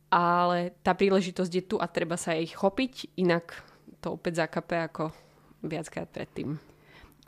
ale 0.10 0.74
tá 0.82 0.98
príležitosť 0.98 1.52
je 1.54 1.64
tu 1.66 1.76
a 1.78 1.86
treba 1.86 2.18
sa 2.18 2.34
jej 2.34 2.50
chopiť, 2.50 3.18
inak 3.22 3.54
to 4.02 4.18
opäť 4.18 4.46
zakape 4.46 4.78
ako 4.90 5.14
viackrát 5.62 6.10
predtým. 6.10 6.58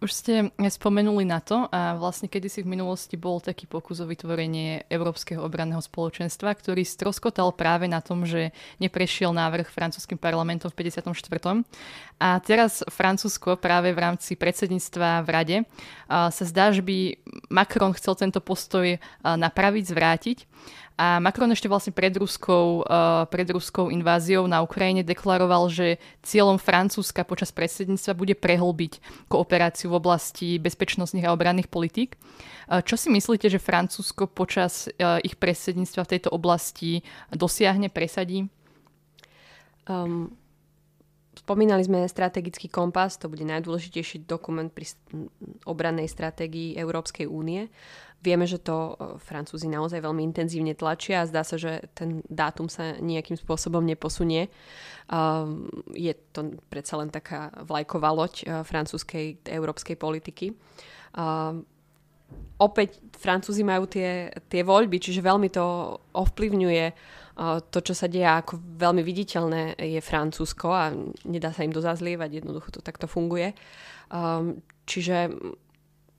Už 0.02 0.18
ste 0.18 0.50
spomenuli 0.58 1.30
na 1.30 1.38
to 1.38 1.70
a 1.70 1.94
vlastne 1.94 2.26
kedysi 2.26 2.66
v 2.66 2.74
minulosti 2.74 3.14
bol 3.22 3.38
taký 3.38 3.70
pokus 3.70 4.02
o 4.02 4.10
vytvorenie 4.10 4.90
Európskeho 4.90 5.38
obranného 5.46 5.78
spoločenstva, 5.78 6.58
ktorý 6.58 6.82
stroskotal 6.82 7.54
práve 7.54 7.86
na 7.86 8.02
tom, 8.02 8.26
že 8.26 8.50
neprešiel 8.82 9.30
návrh 9.30 9.70
francúzským 9.70 10.18
parlamentom 10.18 10.74
v 10.74 10.90
54. 10.90 11.06
A 12.18 12.42
teraz 12.42 12.82
Francúzsko 12.90 13.62
práve 13.62 13.94
v 13.94 14.02
rámci 14.02 14.34
predsedníctva 14.34 15.22
v 15.22 15.30
Rade 15.30 15.58
sa 16.10 16.44
zdá, 16.50 16.74
že 16.74 16.82
by 16.82 17.22
Macron 17.54 17.94
chcel 17.94 18.18
tento 18.18 18.42
postoj 18.42 18.98
napraviť, 19.22 19.84
zvrátiť. 19.86 20.38
A 21.00 21.18
Macron 21.18 21.50
ešte 21.50 21.72
vlastne 21.72 21.96
pred 21.96 22.14
ruskou, 22.14 22.86
uh, 22.86 23.26
pred 23.30 23.48
ruskou 23.50 23.90
inváziou 23.90 24.46
na 24.46 24.62
Ukrajine 24.62 25.02
deklaroval, 25.02 25.72
že 25.72 25.98
cieľom 26.22 26.62
Francúzska 26.62 27.26
počas 27.26 27.50
predsedníctva 27.50 28.14
bude 28.14 28.36
prehlbiť 28.38 29.26
kooperáciu 29.32 29.90
v 29.90 29.98
oblasti 29.98 30.48
bezpečnostných 30.62 31.26
a 31.26 31.34
obranných 31.34 31.72
politík. 31.72 32.20
Uh, 32.70 32.86
čo 32.86 33.00
si 33.00 33.10
myslíte, 33.10 33.50
že 33.50 33.64
Francúzsko 33.64 34.30
počas 34.30 34.88
uh, 34.88 35.18
ich 35.26 35.40
predsedníctva 35.40 36.02
v 36.06 36.12
tejto 36.18 36.30
oblasti 36.30 37.02
dosiahne, 37.34 37.90
presadí? 37.90 38.46
Um, 39.90 40.30
Spomínali 41.52 41.84
sme 41.84 42.08
strategický 42.08 42.72
kompas, 42.72 43.20
to 43.20 43.28
bude 43.28 43.44
najdôležitejší 43.44 44.24
dokument 44.24 44.72
pri 44.72 44.88
obrannej 45.68 46.08
stratégii 46.08 46.80
Európskej 46.80 47.28
únie. 47.28 47.68
Vieme, 48.24 48.48
že 48.48 48.64
to 48.64 48.96
e, 48.96 49.20
Francúzi 49.20 49.68
naozaj 49.68 50.00
veľmi 50.00 50.24
intenzívne 50.24 50.72
tlačia 50.80 51.20
a 51.20 51.28
zdá 51.28 51.44
sa, 51.44 51.60
že 51.60 51.92
ten 51.92 52.24
dátum 52.32 52.72
sa 52.72 52.96
nejakým 53.04 53.36
spôsobom 53.36 53.84
neposunie. 53.84 54.48
Je 55.92 56.14
to 56.32 56.56
predsa 56.72 56.96
len 56.96 57.12
taká 57.12 57.52
vlajková 57.68 58.16
loď 58.16 58.34
e, 58.40 58.64
francúzskej 58.64 59.44
európskej 59.52 60.00
politiky. 60.00 60.56
Opäť 62.62 63.02
Francúzi 63.18 63.66
majú 63.66 63.90
tie, 63.90 64.30
tie 64.46 64.62
voľby, 64.62 65.02
čiže 65.02 65.26
veľmi 65.26 65.50
to 65.50 65.66
ovplyvňuje 66.14 66.86
to, 67.74 67.80
čo 67.82 67.94
sa 67.98 68.06
deje, 68.06 68.28
ako 68.28 68.62
veľmi 68.78 69.02
viditeľné 69.02 69.82
je 69.82 69.98
Francúzsko 69.98 70.68
a 70.70 70.94
nedá 71.26 71.50
sa 71.50 71.66
im 71.66 71.74
to 71.74 71.82
jednoducho 71.82 72.70
to 72.70 72.86
takto 72.86 73.10
funguje. 73.10 73.58
Čiže 74.86 75.18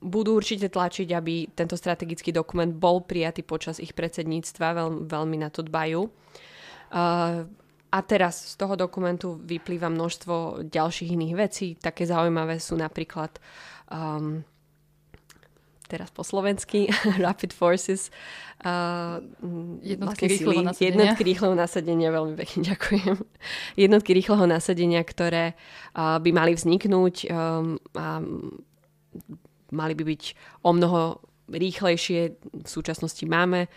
budú 0.03 0.35
určite 0.35 0.67
tlačiť, 0.67 1.07
aby 1.15 1.55
tento 1.55 1.79
strategický 1.79 2.35
dokument 2.35 2.75
bol 2.75 3.07
prijatý 3.07 3.47
počas 3.47 3.79
ich 3.79 3.95
predsedníctva, 3.95 4.75
veľ, 4.75 4.89
veľmi 5.07 5.37
na 5.39 5.47
to 5.47 5.63
dbajú. 5.63 6.01
Uh, 6.03 7.47
a 7.93 7.99
teraz 8.01 8.53
z 8.53 8.55
toho 8.57 8.73
dokumentu 8.73 9.37
vyplýva 9.37 9.85
množstvo 9.85 10.65
ďalších 10.65 11.13
iných 11.13 11.33
vecí. 11.37 11.67
Také 11.77 12.09
zaujímavé 12.09 12.57
sú 12.57 12.73
napríklad 12.73 13.37
um, 13.93 14.41
teraz 15.85 16.09
po 16.09 16.23
slovensky 16.23 16.87
Rapid 17.25 17.51
Forces 17.53 18.09
uh, 18.65 19.19
jednotky 19.83 20.27
rýchleho 20.31 20.63
nasadenia. 20.63 20.89
Jednotky 20.89 21.23
rýchleho 21.23 21.55
nasadenia, 21.55 22.09
veľmi 22.09 22.35
pekne 22.39 22.59
ďakujem. 22.73 23.15
Jednotky 23.75 24.11
rýchleho 24.15 24.45
nasadenia, 24.47 25.01
ktoré 25.03 25.53
uh, 25.93 26.17
by 26.17 26.29
mali 26.31 26.51
vzniknúť 26.55 27.15
um, 27.27 27.77
a 27.95 28.23
mali 29.73 29.93
by 29.97 30.03
byť 30.05 30.23
o 30.63 30.71
mnoho 30.73 31.01
rýchlejšie. 31.49 32.21
V 32.63 32.69
súčasnosti 32.69 33.23
máme 33.25 33.67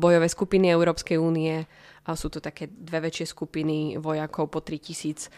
bojové 0.00 0.26
skupiny 0.26 0.72
Európskej 0.72 1.20
únie. 1.20 1.64
Sú 2.04 2.28
to 2.28 2.42
také 2.42 2.68
dve 2.68 3.08
väčšie 3.08 3.32
skupiny 3.32 3.96
vojakov 3.96 4.52
po 4.52 4.60
3000 4.60 5.30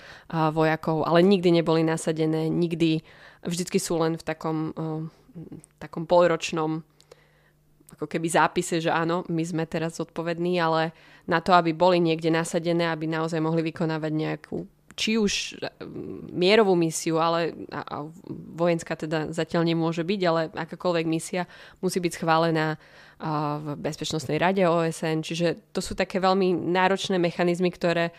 vojakov, 0.51 1.07
ale 1.07 1.23
nikdy 1.23 1.63
neboli 1.63 1.87
nasadené, 1.87 2.51
nikdy, 2.51 3.07
vždycky 3.47 3.79
sú 3.79 4.03
len 4.03 4.19
v 4.19 4.25
takom, 4.25 4.75
takom 5.79 6.09
polročnom 6.09 6.85
ako 7.97 8.11
keby 8.11 8.29
zápise, 8.29 8.83
že 8.83 8.91
áno, 8.91 9.25
my 9.31 9.43
sme 9.47 9.65
teraz 9.65 9.97
zodpovední, 10.03 10.59
ale 10.59 10.93
na 11.25 11.39
to, 11.41 11.55
aby 11.55 11.73
boli 11.73 12.03
niekde 12.03 12.29
nasadené, 12.29 12.91
aby 12.91 13.07
naozaj 13.09 13.41
mohli 13.41 13.63
vykonávať 13.73 14.13
nejakú 14.13 14.67
či 14.97 15.21
už 15.21 15.61
e, 15.61 15.69
mierovú 16.33 16.73
misiu, 16.73 17.21
ale 17.21 17.53
a, 17.69 17.85
a 17.85 17.97
vojenská 18.57 18.97
teda 18.97 19.29
zatiaľ 19.29 19.69
nemôže 19.69 20.01
byť, 20.01 20.21
ale 20.25 20.41
akákoľvek 20.57 21.05
misia 21.05 21.45
musí 21.85 22.01
byť 22.01 22.13
schválená 22.17 22.81
a, 23.21 23.61
v 23.61 23.67
Bezpečnostnej 23.77 24.41
rade 24.41 24.65
OSN. 24.65 25.21
Čiže 25.21 25.77
to 25.77 25.85
sú 25.85 25.93
také 25.93 26.17
veľmi 26.17 26.57
náročné 26.57 27.21
mechanizmy, 27.21 27.69
ktoré 27.69 28.11
e, 28.11 28.13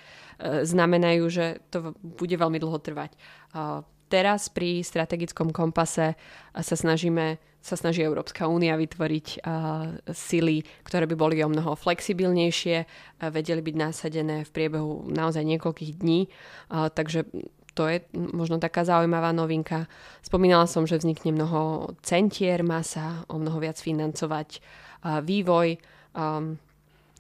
znamenajú, 0.63 1.23
že 1.33 1.45
to 1.73 1.97
bude 1.97 2.37
veľmi 2.37 2.61
dlho 2.61 2.77
trvať. 2.77 3.17
A, 3.57 3.81
teraz 4.07 4.47
pri 4.47 4.81
strategickom 4.83 5.51
kompase 5.51 6.15
sa 6.51 6.75
snažíme 6.75 7.37
sa 7.67 7.75
snaží 7.75 7.99
Európska 7.99 8.47
únia 8.47 8.79
vytvoriť 8.79 9.43
uh, 9.43 9.99
sily, 10.07 10.63
ktoré 10.87 11.03
by 11.03 11.15
boli 11.19 11.43
o 11.43 11.51
mnoho 11.51 11.75
flexibilnejšie, 11.75 12.77
uh, 12.79 12.87
vedeli 13.27 13.59
byť 13.59 13.75
nasadené 13.75 14.47
v 14.47 14.53
priebehu 14.55 15.11
naozaj 15.11 15.43
niekoľkých 15.43 15.99
dní. 15.99 16.31
Uh, 16.71 16.87
takže 16.87 17.27
to 17.75 17.91
je 17.91 18.07
možno 18.15 18.57
taká 18.57 18.87
zaujímavá 18.87 19.35
novinka. 19.35 19.91
Spomínala 20.23 20.63
som, 20.63 20.87
že 20.87 20.97
vznikne 20.97 21.35
mnoho 21.35 21.91
centier, 22.01 22.63
má 22.63 22.81
sa 22.87 23.27
o 23.27 23.35
mnoho 23.37 23.59
viac 23.61 23.77
financovať 23.77 24.63
vývoj, 25.05 25.77
um, 26.17 26.57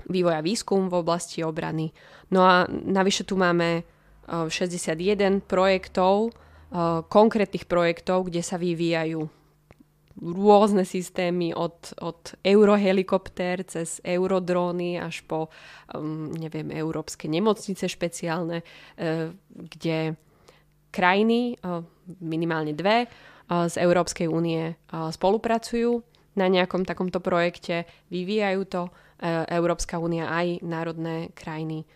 vývoj 0.09 0.33
a 0.33 0.41
výskum 0.41 0.89
v 0.89 0.97
oblasti 0.97 1.45
obrany. 1.45 1.93
No 2.33 2.41
a 2.41 2.65
navyše 2.71 3.21
tu 3.21 3.37
máme 3.37 3.85
61 4.25 5.45
projektov, 5.45 6.33
konkrétnych 7.07 7.63
projektov, 7.63 8.27
kde 8.27 8.43
sa 8.43 8.59
vyvíjajú 8.59 9.23
rôzne 10.17 10.81
systémy 10.81 11.53
od, 11.53 11.93
od 12.01 12.33
eurohelikoptér 12.41 13.61
cez 13.69 14.01
eurodróny 14.01 14.97
až 14.97 15.21
po, 15.29 15.53
um, 15.93 16.33
neviem, 16.33 16.73
európske 16.73 17.29
nemocnice 17.29 17.85
špeciálne, 17.85 18.65
uh, 18.65 19.29
kde 19.53 20.17
krajiny, 20.89 21.61
uh, 21.61 21.85
minimálne 22.19 22.73
dve, 22.73 23.05
z 23.47 23.79
Európskej 23.79 24.27
únie 24.27 24.75
spolupracujú 24.91 26.03
na 26.35 26.51
nejakom 26.51 26.83
takomto 26.83 27.23
projekte, 27.23 27.87
vyvíjajú 28.11 28.61
to 28.67 28.81
Európska 29.47 29.97
únia 30.03 30.27
aj 30.27 30.59
národné 30.67 31.31
krajiny 31.31 31.87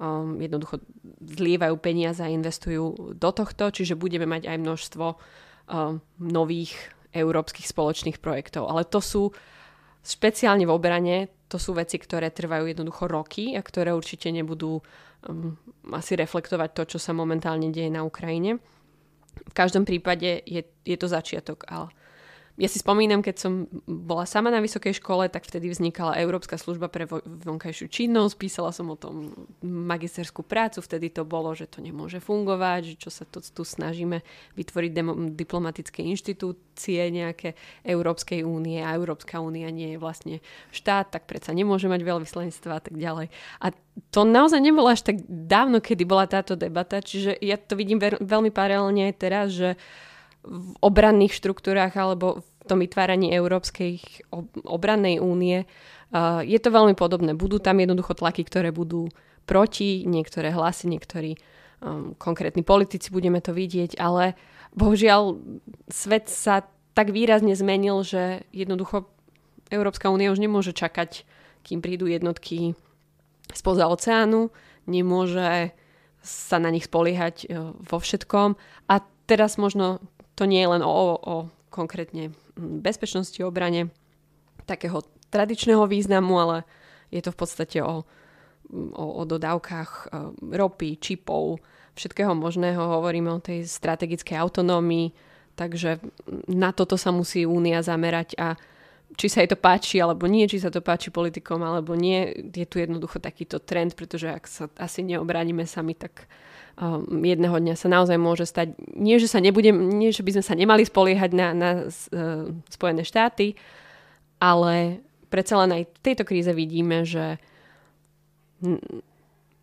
um, 0.00 0.40
jednoducho 0.40 0.80
zlievajú 1.20 1.76
peniaze 1.76 2.24
a 2.24 2.32
investujú 2.32 3.12
do 3.12 3.30
tohto, 3.30 3.68
čiže 3.68 4.00
budeme 4.00 4.24
mať 4.24 4.48
aj 4.48 4.56
množstvo 4.56 5.06
um, 5.06 6.00
nových 6.16 6.72
európskych 7.12 7.68
spoločných 7.68 8.18
projektov. 8.18 8.66
Ale 8.66 8.88
to 8.88 9.04
sú 9.04 9.30
špeciálne 10.00 10.64
v 10.64 10.72
obrane, 10.72 11.16
to 11.52 11.60
sú 11.60 11.76
veci, 11.76 12.00
ktoré 12.00 12.32
trvajú 12.32 12.72
jednoducho 12.72 13.04
roky 13.10 13.52
a 13.54 13.60
ktoré 13.60 13.92
určite 13.92 14.32
nebudú 14.32 14.80
um, 14.80 15.54
asi 15.92 16.16
reflektovať 16.16 16.70
to, 16.72 16.82
čo 16.96 16.98
sa 16.98 17.12
momentálne 17.12 17.68
deje 17.68 17.92
na 17.92 18.00
Ukrajine. 18.06 18.56
V 19.30 19.54
každom 19.54 19.84
prípade 19.84 20.42
je, 20.48 20.62
je 20.64 20.96
to 20.96 21.06
začiatok, 21.06 21.68
ale 21.68 21.92
ja 22.60 22.68
si 22.68 22.76
spomínam, 22.76 23.24
keď 23.24 23.36
som 23.40 23.52
bola 23.88 24.28
sama 24.28 24.52
na 24.52 24.60
vysokej 24.60 25.00
škole, 25.00 25.32
tak 25.32 25.48
vtedy 25.48 25.72
vznikala 25.72 26.20
Európska 26.20 26.60
služba 26.60 26.92
pre 26.92 27.08
vonkajšiu 27.08 27.88
činnosť, 27.88 28.36
písala 28.36 28.68
som 28.68 28.92
o 28.92 29.00
tom 29.00 29.32
magisterskú 29.64 30.44
prácu, 30.44 30.84
vtedy 30.84 31.08
to 31.08 31.24
bolo, 31.24 31.56
že 31.56 31.72
to 31.72 31.80
nemôže 31.80 32.20
fungovať, 32.20 32.92
že 32.92 32.94
čo 33.00 33.08
sa 33.08 33.24
to, 33.24 33.40
tu 33.40 33.64
snažíme 33.64 34.20
vytvoriť 34.60 34.90
demo, 34.92 35.16
diplomatické 35.32 36.04
inštitúcie 36.04 37.00
nejaké 37.08 37.56
Európskej 37.80 38.44
únie. 38.44 38.84
A 38.84 38.92
Európska 38.92 39.40
únia 39.40 39.72
nie 39.72 39.96
je 39.96 39.98
vlastne 39.98 40.36
štát, 40.68 41.08
tak 41.08 41.24
predsa 41.24 41.56
nemôže 41.56 41.88
mať 41.88 42.04
veľvyslanectva 42.04 42.72
a 42.76 42.82
tak 42.84 42.92
ďalej. 42.92 43.32
A 43.64 43.72
to 44.12 44.28
naozaj 44.28 44.60
nebolo 44.60 44.92
až 44.92 45.00
tak 45.00 45.24
dávno, 45.24 45.80
kedy 45.80 46.04
bola 46.04 46.28
táto 46.28 46.60
debata, 46.60 47.00
čiže 47.00 47.40
ja 47.40 47.56
to 47.56 47.72
vidím 47.72 47.96
veľmi 48.04 48.52
paralelne 48.52 49.08
aj 49.08 49.14
teraz, 49.16 49.48
že 49.56 49.80
v 50.40 50.72
obranných 50.80 51.36
štruktúrách 51.36 51.92
alebo 52.00 52.40
tom 52.70 52.78
vytváraní 52.78 53.34
Európskej 53.34 53.98
obrannej 54.62 55.18
únie 55.18 55.66
je 56.42 56.58
to 56.58 56.70
veľmi 56.74 56.94
podobné. 56.98 57.34
Budú 57.38 57.62
tam 57.62 57.78
jednoducho 57.78 58.18
tlaky, 58.18 58.42
ktoré 58.46 58.74
budú 58.74 59.10
proti, 59.46 60.06
niektoré 60.06 60.50
hlasy, 60.54 60.90
niektorí 60.90 61.34
um, 61.82 62.14
konkrétni 62.18 62.62
politici, 62.62 63.10
budeme 63.10 63.38
to 63.42 63.54
vidieť, 63.54 63.98
ale 63.98 64.38
bohužiaľ 64.74 65.38
svet 65.90 66.30
sa 66.30 66.66
tak 66.94 67.14
výrazne 67.14 67.54
zmenil, 67.54 68.02
že 68.02 68.46
jednoducho 68.54 69.10
Európska 69.70 70.10
únia 70.10 70.34
už 70.34 70.42
nemôže 70.42 70.74
čakať, 70.74 71.22
kým 71.62 71.78
prídu 71.82 72.10
jednotky 72.10 72.74
spoza 73.54 73.86
oceánu, 73.86 74.50
nemôže 74.86 75.74
sa 76.20 76.58
na 76.58 76.70
nich 76.74 76.90
spoliehať 76.90 77.36
uh, 77.46 77.74
vo 77.74 77.98
všetkom. 78.02 78.58
A 78.90 78.94
teraz 79.30 79.58
možno 79.58 80.02
to 80.34 80.46
nie 80.46 80.62
je 80.62 80.72
len 80.74 80.82
o, 80.82 81.16
o 81.16 81.34
konkrétne 81.70 82.34
bezpečnosti, 82.60 83.40
obrane 83.42 83.88
takého 84.68 85.02
tradičného 85.32 85.82
významu, 85.88 86.36
ale 86.38 86.56
je 87.10 87.24
to 87.24 87.34
v 87.34 87.38
podstate 87.38 87.78
o, 87.82 88.06
o, 88.94 89.06
o 89.18 89.22
dodávkach 89.26 89.90
e, 89.90 90.06
ropy, 90.54 91.00
čipov, 91.00 91.58
všetkého 91.98 92.36
možného. 92.36 92.78
Hovoríme 92.78 93.32
o 93.32 93.42
tej 93.42 93.66
strategickej 93.66 94.36
autonómii, 94.38 95.10
takže 95.58 95.98
na 96.46 96.70
toto 96.70 96.94
sa 96.94 97.10
musí 97.10 97.42
Únia 97.48 97.82
zamerať 97.82 98.38
a 98.38 98.54
či 99.18 99.26
sa 99.26 99.42
jej 99.42 99.50
to 99.50 99.58
páči 99.58 99.98
alebo 99.98 100.30
nie, 100.30 100.46
či 100.46 100.62
sa 100.62 100.70
to 100.70 100.78
páči 100.78 101.10
politikom 101.10 101.58
alebo 101.66 101.98
nie, 101.98 102.30
je 102.54 102.66
tu 102.66 102.78
jednoducho 102.78 103.18
takýto 103.18 103.58
trend, 103.58 103.98
pretože 103.98 104.30
ak 104.30 104.44
sa 104.46 104.64
asi 104.78 105.02
neobránime 105.02 105.66
sami, 105.66 105.98
tak 105.98 106.30
jedného 107.06 107.56
dňa 107.56 107.74
sa 107.76 107.88
naozaj 107.90 108.16
môže 108.16 108.44
stať, 108.48 108.72
nie 108.96 109.18
že, 109.20 109.28
sa 109.28 109.42
nebudem, 109.42 109.74
nie, 109.74 110.14
že 110.14 110.24
by 110.24 110.38
sme 110.38 110.44
sa 110.44 110.54
nemali 110.56 110.82
spoliehať 110.86 111.30
na, 111.34 111.48
na 111.52 111.70
uh, 111.86 112.48
Spojené 112.68 113.04
štáty, 113.04 113.58
ale 114.40 115.04
predsa 115.28 115.60
len 115.60 115.70
aj 115.76 115.82
v 115.86 115.98
tejto 116.00 116.24
kríze 116.24 116.50
vidíme, 116.50 117.04
že 117.04 117.36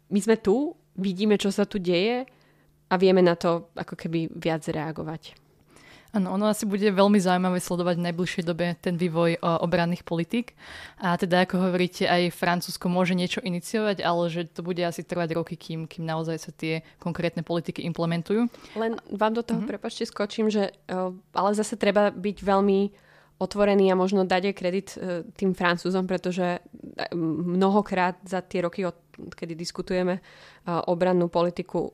my 0.10 0.20
sme 0.22 0.36
tu, 0.40 0.74
vidíme, 0.98 1.38
čo 1.38 1.54
sa 1.54 1.66
tu 1.66 1.78
deje 1.78 2.26
a 2.88 2.94
vieme 2.98 3.22
na 3.22 3.38
to 3.38 3.70
ako 3.78 3.94
keby 3.94 4.32
viac 4.34 4.66
reagovať. 4.66 5.47
Áno, 6.18 6.34
ono 6.34 6.50
asi 6.50 6.66
bude 6.66 6.90
veľmi 6.90 7.22
zaujímavé 7.22 7.62
sledovať 7.62 8.02
v 8.02 8.06
najbližšej 8.10 8.44
dobe 8.44 8.74
ten 8.82 8.98
vývoj 8.98 9.38
obranných 9.38 10.02
politik. 10.02 10.58
A 10.98 11.14
teda, 11.14 11.46
ako 11.46 11.70
hovoríte, 11.70 12.10
aj 12.10 12.34
Francúzsko 12.34 12.90
môže 12.90 13.14
niečo 13.14 13.38
iniciovať, 13.46 14.02
ale 14.02 14.34
že 14.34 14.50
to 14.50 14.66
bude 14.66 14.82
asi 14.82 15.06
trvať 15.06 15.38
roky, 15.38 15.54
kým, 15.54 15.86
kým 15.86 16.10
naozaj 16.10 16.38
sa 16.42 16.50
tie 16.50 16.82
konkrétne 16.98 17.46
politiky 17.46 17.86
implementujú. 17.86 18.50
Len 18.74 18.98
vám 19.14 19.38
do 19.38 19.46
toho, 19.46 19.62
mm-hmm. 19.62 19.70
prepačte, 19.78 20.10
skočím, 20.10 20.50
že 20.50 20.74
ale 21.38 21.50
zase 21.54 21.78
treba 21.78 22.10
byť 22.10 22.38
veľmi 22.42 23.06
otvorený 23.38 23.94
a 23.94 24.00
možno 24.00 24.26
dať 24.26 24.50
aj 24.50 24.56
kredit 24.58 24.90
e, 24.98 25.22
tým 25.38 25.54
Francúzom, 25.54 26.10
pretože 26.10 26.58
e, 26.58 26.60
mnohokrát 27.14 28.18
za 28.26 28.42
tie 28.42 28.66
roky, 28.66 28.82
kedy 29.18 29.58
diskutujeme 29.58 30.18
e, 30.18 30.22
obrannú 30.88 31.28
politiku 31.28 31.90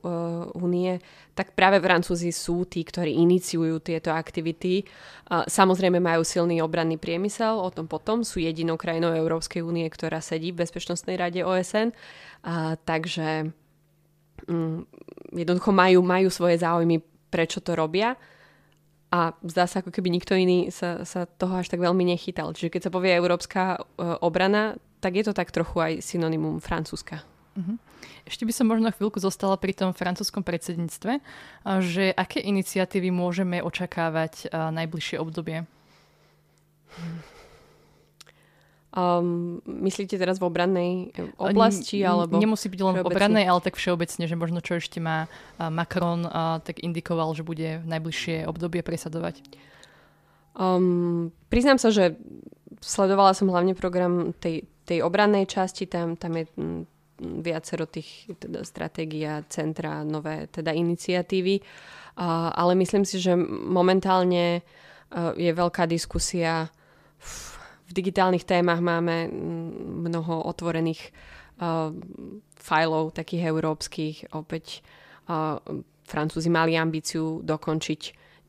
únie, 0.60 1.00
tak 1.32 1.56
práve 1.56 1.80
Francúzi 1.80 2.30
sú 2.30 2.68
tí, 2.68 2.84
ktorí 2.84 3.16
iniciujú 3.24 3.80
tieto 3.82 4.14
aktivity. 4.14 4.86
Samozrejme 5.30 5.98
majú 5.98 6.22
silný 6.22 6.62
obranný 6.62 7.00
priemysel, 7.00 7.58
o 7.58 7.70
tom 7.72 7.90
potom. 7.90 8.22
Sú 8.22 8.38
jedinou 8.38 8.78
krajinou 8.78 9.10
Európskej 9.10 9.64
únie, 9.64 9.86
ktorá 9.90 10.22
sedí 10.22 10.54
v 10.54 10.62
Bezpečnostnej 10.62 11.18
rade 11.18 11.40
OSN. 11.42 11.90
Takže 12.86 13.50
mm, 14.46 14.78
jednoducho 15.34 15.70
majú, 15.74 16.00
majú 16.04 16.28
svoje 16.30 16.62
záujmy, 16.62 17.02
prečo 17.32 17.58
to 17.58 17.74
robia 17.74 18.14
a 19.14 19.30
zdá 19.46 19.70
sa, 19.70 19.78
ako 19.78 19.94
keby 19.94 20.10
nikto 20.10 20.34
iný 20.34 20.74
sa, 20.74 21.06
sa 21.06 21.30
toho 21.30 21.62
až 21.62 21.70
tak 21.70 21.78
veľmi 21.78 22.02
nechytal. 22.02 22.50
Čiže 22.50 22.74
keď 22.74 22.82
sa 22.82 22.90
povie 22.90 23.14
európska 23.14 23.78
obrana, 24.18 24.74
tak 25.04 25.20
je 25.20 25.24
to 25.28 25.36
tak 25.36 25.52
trochu 25.52 25.76
aj 25.76 25.92
synonymum 26.00 26.64
francúzska. 26.64 27.20
Uh-huh. 27.52 27.76
Ešte 28.24 28.48
by 28.48 28.52
som 28.56 28.72
možno 28.72 28.88
chvíľku 28.88 29.20
zostala 29.20 29.60
pri 29.60 29.76
tom 29.76 29.92
francúzskom 29.92 30.40
predsedníctve, 30.40 31.20
že 31.84 32.16
aké 32.16 32.40
iniciatívy 32.40 33.12
môžeme 33.12 33.60
očakávať 33.60 34.48
najbližšie 34.48 35.20
obdobie? 35.20 35.68
Um, 38.94 39.58
myslíte 39.66 40.14
teraz 40.14 40.38
v 40.38 40.46
obrannej 40.46 41.10
eh, 41.10 41.26
oblasti? 41.34 41.98
Alebo 42.06 42.38
Nemusí 42.38 42.70
byť 42.70 42.80
len 42.80 42.94
v 43.02 43.06
obrannej, 43.10 43.44
ale 43.44 43.58
tak 43.58 43.74
všeobecne, 43.74 44.24
že 44.30 44.38
možno 44.38 44.62
čo 44.62 44.78
ešte 44.78 45.02
má 45.02 45.26
Macron 45.58 46.24
tak 46.62 46.80
indikoval, 46.80 47.34
že 47.34 47.42
bude 47.42 47.82
v 47.82 47.86
najbližšie 47.90 48.46
obdobie 48.46 48.86
presadovať. 48.86 49.42
Um, 50.54 51.34
priznám 51.50 51.82
sa, 51.82 51.90
že 51.90 52.14
sledovala 52.78 53.34
som 53.34 53.50
hlavne 53.50 53.74
program 53.74 54.30
tej, 54.38 54.70
tej 54.84 55.00
obrannej 55.02 55.48
časti, 55.48 55.88
tam, 55.88 56.16
tam 56.16 56.36
je 56.36 56.44
m, 56.60 56.84
viacero 57.40 57.86
tých 57.86 58.28
teda 58.36 58.66
stratégia, 58.66 59.40
centra, 59.48 60.04
nové 60.04 60.50
teda 60.50 60.74
iniciatívy, 60.74 61.62
uh, 61.62 62.50
ale 62.52 62.74
myslím 62.74 63.06
si, 63.06 63.22
že 63.22 63.38
momentálne 63.38 64.60
uh, 64.60 65.32
je 65.38 65.52
veľká 65.54 65.86
diskusia 65.86 66.68
v 67.22 67.90
digitálnych 67.94 68.44
témach. 68.44 68.82
Máme 68.82 69.30
mnoho 70.04 70.42
otvorených 70.44 71.14
uh, 71.62 71.94
fajlov, 72.58 73.14
takých 73.14 73.46
európskych. 73.48 74.34
Opäť 74.34 74.82
uh, 75.30 75.62
Francúzi 76.04 76.50
mali 76.52 76.76
ambíciu 76.76 77.40
dokončiť 77.40 78.00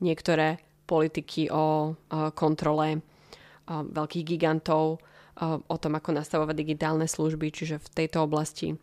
niektoré 0.02 0.60
politiky 0.90 1.54
o 1.54 1.94
uh, 1.94 2.34
kontrole 2.34 3.00
uh, 3.00 3.86
veľkých 3.86 4.26
gigantov, 4.26 5.00
o 5.44 5.76
tom, 5.76 6.00
ako 6.00 6.16
nastavovať 6.16 6.56
digitálne 6.56 7.08
služby, 7.12 7.52
čiže 7.52 7.84
v 7.84 7.88
tejto 7.92 8.24
oblasti. 8.24 8.80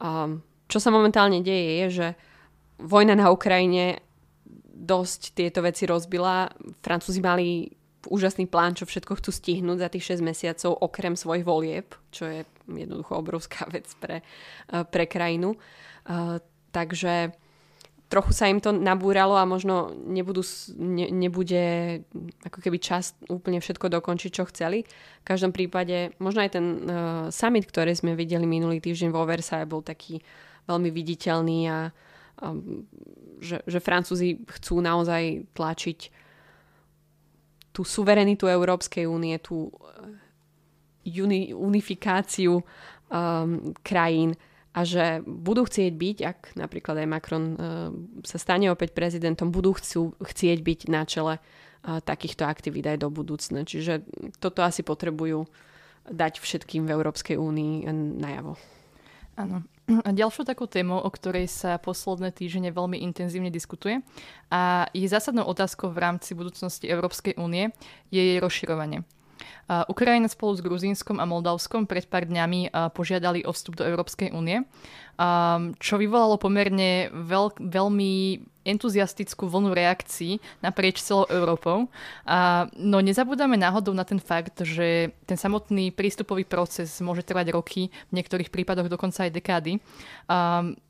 Um, 0.00 0.40
čo 0.70 0.80
sa 0.80 0.88
momentálne 0.88 1.44
deje, 1.44 1.70
je, 1.76 1.86
že 1.92 2.08
vojna 2.80 3.18
na 3.18 3.28
Ukrajine 3.28 4.00
dosť 4.80 5.36
tieto 5.36 5.60
veci 5.60 5.84
rozbila. 5.84 6.48
Francúzi 6.80 7.20
mali 7.20 7.68
úžasný 8.08 8.48
plán, 8.48 8.72
čo 8.72 8.88
všetko 8.88 9.20
chcú 9.20 9.28
stihnúť 9.28 9.78
za 9.84 9.88
tých 9.92 10.16
6 10.16 10.24
mesiacov, 10.24 10.80
okrem 10.80 11.12
svojich 11.20 11.44
volieb, 11.44 11.92
čo 12.08 12.24
je 12.24 12.40
jednoducho 12.64 13.20
obrovská 13.20 13.68
vec 13.74 13.84
pre, 14.00 14.24
eh, 14.24 14.84
pre 14.88 15.04
krajinu. 15.04 15.60
Eh, 16.08 16.40
takže 16.72 17.36
trochu 18.10 18.34
sa 18.34 18.50
im 18.50 18.58
to 18.58 18.74
nabúralo 18.74 19.38
a 19.38 19.46
možno 19.46 19.94
nebudú, 19.94 20.42
ne, 20.74 21.06
nebude 21.14 21.62
ako 22.42 22.58
keby 22.58 22.82
čas 22.82 23.14
úplne 23.30 23.62
všetko 23.62 23.86
dokončiť, 23.86 24.30
čo 24.34 24.50
chceli. 24.50 24.82
V 25.22 25.24
každom 25.24 25.54
prípade, 25.54 26.10
možno 26.18 26.42
aj 26.42 26.50
ten 26.58 26.66
uh, 26.66 27.30
summit, 27.30 27.70
ktorý 27.70 27.94
sme 27.94 28.18
videli 28.18 28.50
minulý 28.50 28.82
týždeň 28.82 29.14
vo 29.14 29.22
Versailles, 29.22 29.70
bol 29.70 29.86
taký 29.86 30.18
veľmi 30.66 30.90
viditeľný 30.90 31.58
a 31.70 31.78
um, 32.42 32.82
že, 33.38 33.62
že 33.62 33.78
Francúzi 33.78 34.42
chcú 34.58 34.82
naozaj 34.82 35.46
tlačiť 35.54 35.98
tú 37.70 37.86
suverenitu 37.86 38.50
Európskej 38.50 39.06
únie, 39.06 39.38
tú 39.38 39.70
uni, 41.06 41.54
unifikáciu 41.54 42.58
um, 42.58 42.64
krajín 43.86 44.34
a 44.70 44.80
že 44.86 45.26
budú 45.26 45.66
chcieť 45.66 45.92
byť, 45.94 46.18
ak 46.22 46.38
napríklad 46.54 47.02
aj 47.02 47.08
Macron 47.10 47.44
uh, 47.54 47.56
sa 48.22 48.38
stane 48.38 48.70
opäť 48.70 48.94
prezidentom, 48.94 49.50
budú 49.50 49.74
chcú, 49.74 50.14
chcieť 50.22 50.58
byť 50.62 50.80
na 50.86 51.02
čele 51.02 51.34
uh, 51.38 51.98
takýchto 51.98 52.46
aktivít 52.46 52.86
aj 52.86 53.02
do 53.02 53.10
budúcna. 53.10 53.66
Čiže 53.66 54.06
toto 54.38 54.62
asi 54.62 54.86
potrebujú 54.86 55.50
dať 56.06 56.38
všetkým 56.38 56.86
v 56.86 56.94
Európskej 56.94 57.36
únii 57.36 57.90
najavo. 58.22 58.54
Áno. 59.38 59.66
A 60.06 60.14
ďalšou 60.14 60.46
takou 60.46 60.70
témou, 60.70 61.02
o 61.02 61.10
ktorej 61.10 61.50
sa 61.50 61.74
posledné 61.82 62.30
týždne 62.30 62.70
veľmi 62.70 63.02
intenzívne 63.02 63.50
diskutuje 63.50 64.06
a 64.46 64.86
je 64.94 65.02
zásadnou 65.10 65.42
otázkou 65.50 65.90
v 65.90 65.98
rámci 65.98 66.38
budúcnosti 66.38 66.86
Európskej 66.86 67.34
únie, 67.42 67.74
je 68.14 68.22
jej 68.22 68.38
rozširovanie. 68.38 69.02
Ukrajina 69.86 70.26
spolu 70.26 70.58
s 70.58 70.64
Gruzínskom 70.64 71.22
a 71.22 71.28
Moldavskom 71.28 71.86
pred 71.86 72.02
pár 72.10 72.26
dňami 72.26 72.74
požiadali 72.90 73.46
o 73.46 73.54
vstup 73.54 73.78
do 73.78 73.86
Európskej 73.86 74.34
únie, 74.34 74.66
čo 75.78 75.94
vyvolalo 76.00 76.40
pomerne 76.40 77.12
veľ, 77.12 77.60
veľmi 77.60 78.12
entuziastickú 78.60 79.48
vlnu 79.48 79.72
reakcií 79.72 80.36
naprieč 80.60 81.00
celou 81.00 81.24
Európou. 81.30 81.88
No 82.76 82.98
nezabúdame 83.00 83.56
náhodou 83.56 83.94
na 83.96 84.04
ten 84.04 84.20
fakt, 84.20 84.60
že 84.66 85.14
ten 85.24 85.38
samotný 85.38 85.94
prístupový 85.94 86.44
proces 86.44 86.98
môže 87.00 87.22
trvať 87.22 87.54
roky, 87.54 87.88
v 88.10 88.16
niektorých 88.20 88.50
prípadoch 88.52 88.90
dokonca 88.90 89.28
aj 89.28 89.32
dekády. 89.32 89.78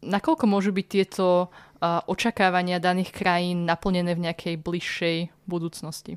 Nakoľko 0.02 0.44
môžu 0.48 0.72
byť 0.72 0.86
tieto 0.88 1.52
očakávania 2.08 2.80
daných 2.80 3.12
krajín 3.12 3.68
naplnené 3.68 4.16
v 4.16 4.24
nejakej 4.30 4.54
bližšej 4.60 5.16
budúcnosti? 5.44 6.16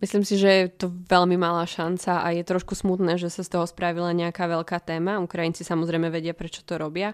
Myslím 0.00 0.24
si, 0.24 0.40
že 0.40 0.48
je 0.48 0.66
to 0.72 0.88
veľmi 0.88 1.36
malá 1.36 1.68
šanca 1.68 2.24
a 2.24 2.32
je 2.32 2.40
trošku 2.40 2.72
smutné, 2.72 3.20
že 3.20 3.28
sa 3.28 3.44
z 3.44 3.52
toho 3.52 3.68
spravila 3.68 4.16
nejaká 4.16 4.48
veľká 4.48 4.80
téma. 4.80 5.20
Ukrajinci 5.20 5.60
samozrejme 5.60 6.08
vedia, 6.08 6.32
prečo 6.32 6.64
to 6.64 6.80
robia, 6.80 7.12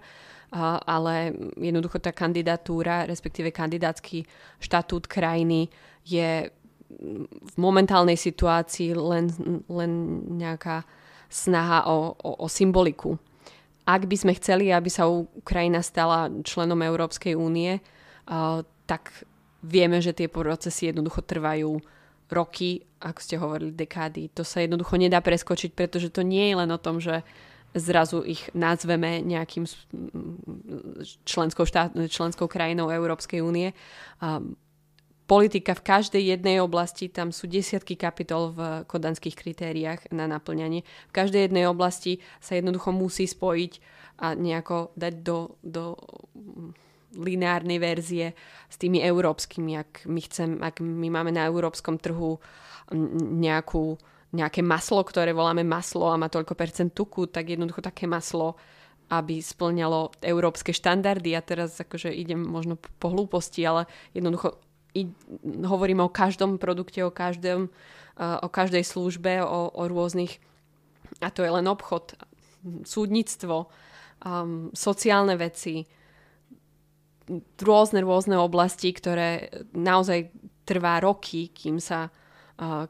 ale 0.87 1.35
jednoducho 1.59 1.99
tá 1.99 2.15
kandidatúra, 2.15 3.11
respektíve 3.11 3.51
kandidátsky 3.51 4.23
štatút 4.63 5.11
krajiny 5.11 5.67
je 6.07 6.47
v 7.27 7.55
momentálnej 7.59 8.15
situácii 8.15 8.95
len, 8.95 9.35
len 9.67 9.91
nejaká 10.39 10.87
snaha 11.27 11.91
o, 11.91 12.15
o, 12.15 12.31
o 12.39 12.47
symboliku. 12.47 13.19
Ak 13.83 14.07
by 14.07 14.15
sme 14.15 14.39
chceli, 14.39 14.71
aby 14.71 14.87
sa 14.87 15.11
Ukrajina 15.11 15.83
stala 15.83 16.31
členom 16.47 16.79
Európskej 16.79 17.35
únie, 17.35 17.83
tak 18.87 19.11
vieme, 19.67 19.99
že 19.99 20.15
tie 20.15 20.31
procesy 20.31 20.95
jednoducho 20.95 21.27
trvajú 21.27 21.83
roky, 22.31 22.83
ako 22.99 23.21
ste 23.23 23.37
hovorili, 23.39 23.73
dekády. 23.73 24.35
To 24.35 24.43
sa 24.43 24.63
jednoducho 24.63 24.99
nedá 24.99 25.23
preskočiť, 25.23 25.71
pretože 25.73 26.11
to 26.11 26.27
nie 26.27 26.51
je 26.51 26.55
len 26.59 26.71
o 26.71 26.81
tom, 26.81 26.99
že 26.99 27.23
zrazu 27.77 28.25
ich 28.25 28.49
nazveme 28.57 29.21
nejakým 29.21 29.69
členskou, 31.29 31.69
štát, 31.69 31.93
členskou 32.09 32.49
krajinou 32.49 32.89
Európskej 32.89 33.45
únie. 33.45 33.77
Um, 34.19 34.57
politika 35.27 35.75
v 35.75 35.85
každej 35.85 36.23
jednej 36.39 36.63
oblasti, 36.63 37.11
tam 37.11 37.35
sú 37.35 37.51
desiatky 37.51 37.99
kapitol 37.99 38.55
v 38.55 38.61
kodanských 38.87 39.37
kritériách 39.37 40.01
na 40.15 40.31
naplňanie. 40.31 40.87
V 41.11 41.13
každej 41.13 41.51
jednej 41.51 41.67
oblasti 41.67 42.23
sa 42.39 42.57
jednoducho 42.57 42.95
musí 42.95 43.27
spojiť 43.27 43.73
a 44.23 44.33
nejako 44.33 44.97
dať 44.97 45.15
do, 45.21 45.61
do 45.61 46.01
lineárnej 47.15 47.79
verzie 47.79 48.35
s 48.67 48.77
tými 48.81 48.99
európskymi. 49.05 49.73
Ak 49.79 49.91
my, 50.09 50.21
chcem, 50.27 50.59
ak 50.59 50.83
my 50.83 51.09
máme 51.13 51.31
na 51.31 51.47
európskom 51.47 52.01
trhu 52.01 52.41
nejakú, 53.31 53.99
nejaké 54.35 54.65
maslo, 54.65 55.03
ktoré 55.07 55.31
voláme 55.31 55.63
maslo 55.63 56.11
a 56.11 56.19
má 56.19 56.27
toľko 56.27 56.55
percent 56.59 56.91
tuku, 56.91 57.31
tak 57.31 57.53
jednoducho 57.53 57.85
také 57.85 58.11
maslo 58.11 58.59
aby 59.07 59.39
splňalo 59.39 60.19
európske 60.19 60.75
štandardy. 60.75 61.39
A 61.39 61.43
teraz 61.45 61.79
akože 61.79 62.11
idem 62.11 62.43
možno 62.43 62.75
po 62.99 63.15
hlúposti, 63.15 63.63
ale 63.63 63.87
jednoducho 64.11 64.59
i, 64.97 65.07
hovoríme 65.45 66.03
o 66.03 66.11
každom 66.11 66.59
produkte, 66.59 67.05
o, 67.05 67.13
každom, 67.13 67.69
uh, 68.19 68.41
o 68.43 68.49
každej 68.51 68.83
službe, 68.83 69.45
o, 69.45 69.71
o 69.71 69.83
rôznych, 69.87 70.41
a 71.23 71.29
to 71.31 71.45
je 71.47 71.51
len 71.53 71.69
obchod, 71.69 72.19
súdnictvo, 72.83 73.71
um, 74.27 74.73
sociálne 74.75 75.39
veci, 75.39 75.87
rôzne, 77.61 78.01
rôzne 78.03 78.37
oblasti, 78.39 78.95
ktoré 78.95 79.51
naozaj 79.75 80.31
trvá 80.67 81.03
roky, 81.03 81.51
kým 81.51 81.79
sa, 81.79 82.11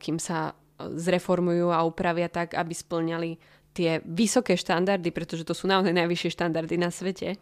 kým 0.01 0.21
sa 0.21 0.53
zreformujú 0.77 1.73
a 1.73 1.85
upravia 1.85 2.29
tak, 2.29 2.53
aby 2.53 2.73
splňali 2.73 3.31
tie 3.77 4.01
vysoké 4.05 4.57
štandardy, 4.57 5.13
pretože 5.13 5.45
to 5.45 5.53
sú 5.53 5.69
naozaj 5.69 5.93
najvyššie 5.93 6.33
štandardy 6.33 6.77
na 6.81 6.89
svete, 6.89 7.37